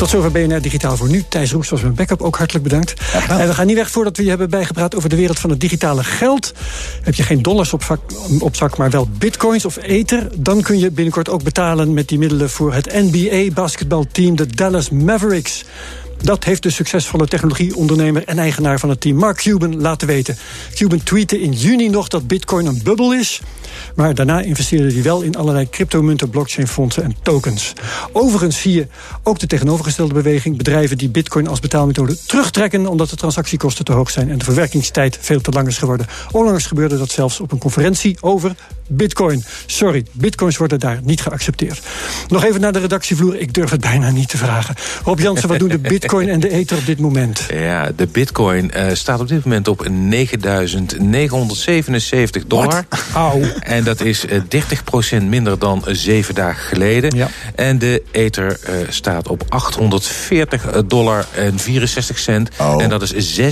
Tot 0.00 0.08
zover 0.08 0.30
BNR 0.30 0.60
Digitaal 0.60 0.96
voor 0.96 1.08
nu. 1.08 1.24
Thijs 1.28 1.52
Roes 1.52 1.68
was 1.68 1.80
mijn 1.80 1.94
backup, 1.94 2.22
ook 2.22 2.36
hartelijk 2.36 2.64
bedankt. 2.64 2.94
Ja, 3.12 3.38
en 3.38 3.46
we 3.46 3.54
gaan 3.54 3.66
niet 3.66 3.76
weg 3.76 3.90
voordat 3.90 4.16
we 4.16 4.22
je 4.22 4.28
hebben 4.28 4.50
bijgepraat 4.50 4.94
over 4.94 5.08
de 5.08 5.16
wereld 5.16 5.38
van 5.38 5.50
het 5.50 5.60
digitale 5.60 6.04
geld. 6.04 6.52
Heb 7.02 7.14
je 7.14 7.22
geen 7.22 7.42
dollars 7.42 7.72
op, 7.72 7.82
vak, 7.82 8.00
op 8.38 8.56
zak, 8.56 8.76
maar 8.76 8.90
wel 8.90 9.08
bitcoins 9.18 9.64
of 9.64 9.76
ether... 9.76 10.28
dan 10.36 10.62
kun 10.62 10.78
je 10.78 10.90
binnenkort 10.90 11.28
ook 11.28 11.42
betalen 11.42 11.94
met 11.94 12.08
die 12.08 12.18
middelen 12.18 12.50
voor 12.50 12.74
het 12.74 12.92
NBA-basketbalteam, 12.92 14.36
de 14.36 14.46
Dallas 14.46 14.90
Mavericks. 14.90 15.64
Dat 16.22 16.44
heeft 16.44 16.62
de 16.62 16.70
succesvolle 16.70 17.26
technologieondernemer 17.26 18.24
en 18.24 18.38
eigenaar 18.38 18.78
van 18.78 18.88
het 18.88 19.00
team 19.00 19.16
Mark 19.16 19.36
Cuban 19.36 19.80
laten 19.80 20.06
weten. 20.06 20.36
Cuban 20.74 21.02
tweette 21.02 21.40
in 21.40 21.52
juni 21.52 21.88
nog 21.88 22.08
dat 22.08 22.26
bitcoin 22.26 22.66
een 22.66 22.80
bubbel 22.82 23.14
is. 23.14 23.40
Maar 23.94 24.14
daarna 24.14 24.40
investeerde 24.40 24.92
hij 24.92 25.02
wel 25.02 25.22
in 25.22 25.36
allerlei 25.36 25.68
cryptomunten, 25.70 26.30
blockchainfondsen 26.30 27.02
en 27.02 27.16
tokens. 27.22 27.72
Overigens 28.12 28.60
zie 28.60 28.72
je 28.72 28.86
ook 29.22 29.38
de 29.38 29.46
tegenovergestelde 29.46 30.14
beweging. 30.14 30.56
Bedrijven 30.56 30.98
die 30.98 31.08
bitcoin 31.08 31.48
als 31.48 31.60
betaalmethode 31.60 32.16
terugtrekken... 32.26 32.86
omdat 32.86 33.10
de 33.10 33.16
transactiekosten 33.16 33.84
te 33.84 33.92
hoog 33.92 34.10
zijn 34.10 34.30
en 34.30 34.38
de 34.38 34.44
verwerkingstijd 34.44 35.18
veel 35.20 35.40
te 35.40 35.50
lang 35.50 35.66
is 35.66 35.78
geworden. 35.78 36.06
Onlangs 36.30 36.66
gebeurde 36.66 36.98
dat 36.98 37.10
zelfs 37.10 37.40
op 37.40 37.52
een 37.52 37.58
conferentie 37.58 38.16
over 38.20 38.54
bitcoin. 38.88 39.44
Sorry, 39.66 40.04
bitcoins 40.12 40.56
worden 40.56 40.80
daar 40.80 41.00
niet 41.02 41.20
geaccepteerd. 41.20 41.80
Nog 42.28 42.44
even 42.44 42.60
naar 42.60 42.72
de 42.72 42.78
redactievloer. 42.78 43.36
Ik 43.36 43.54
durf 43.54 43.70
het 43.70 43.80
bijna 43.80 44.10
niet 44.10 44.28
te 44.28 44.36
vragen. 44.36 44.74
Rob 45.04 45.18
Jansen, 45.18 45.48
wat 45.48 45.58
doen 45.58 45.68
de 45.68 45.78
bitcoin 45.78 46.08
en 46.18 46.40
de 46.40 46.50
ether 46.50 46.78
op 46.78 46.86
dit 46.86 46.98
moment? 46.98 47.46
Ja, 47.52 47.90
de 47.96 48.06
bitcoin 48.06 48.70
uh, 48.76 48.84
staat 48.92 49.20
op 49.20 49.28
dit 49.28 49.44
moment 49.44 49.68
op 49.68 49.88
9.977 49.88 49.92
dollar. 52.46 52.84
Auw. 53.14 53.40
En 53.60 53.84
dat 53.84 54.00
is 54.00 54.24
uh, 54.24 54.40
30% 55.20 55.22
minder 55.24 55.58
dan 55.58 55.84
uh, 55.88 55.94
zeven 55.94 56.34
dagen 56.34 56.62
geleden. 56.62 57.16
Ja. 57.16 57.28
En 57.54 57.78
de 57.78 58.02
ether 58.10 58.58
uh, 58.68 58.74
staat 58.88 59.28
op 59.28 59.44
840 59.48 60.84
dollar 60.86 61.26
en 61.34 61.58
64 61.58 62.18
cent. 62.18 62.50
Oh. 62.58 62.82
En 62.82 62.88
dat 62.88 63.12
is 63.12 63.40
36,7% 63.40 63.46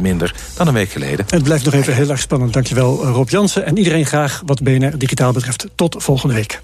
minder 0.00 0.34
dan 0.56 0.68
een 0.68 0.74
week 0.74 0.90
geleden. 0.90 1.24
Het 1.28 1.42
blijft 1.42 1.64
nog 1.64 1.74
even 1.74 1.94
heel 1.94 2.10
erg 2.10 2.20
spannend. 2.20 2.52
Dankjewel 2.52 3.04
Rob 3.04 3.28
Jansen. 3.28 3.66
En 3.66 3.78
iedereen 3.78 4.06
graag 4.06 4.42
wat 4.46 4.62
BNR 4.62 4.98
Digitaal 4.98 5.32
betreft. 5.32 5.66
Tot 5.74 5.96
volgende 5.98 6.34
week. 6.34 6.60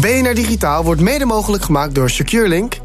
BNR 0.00 0.34
Digitaal 0.34 0.84
wordt 0.84 1.00
mede 1.00 1.24
mogelijk 1.24 1.64
gemaakt 1.64 1.94
door 1.94 2.10
SecureLink 2.10 2.84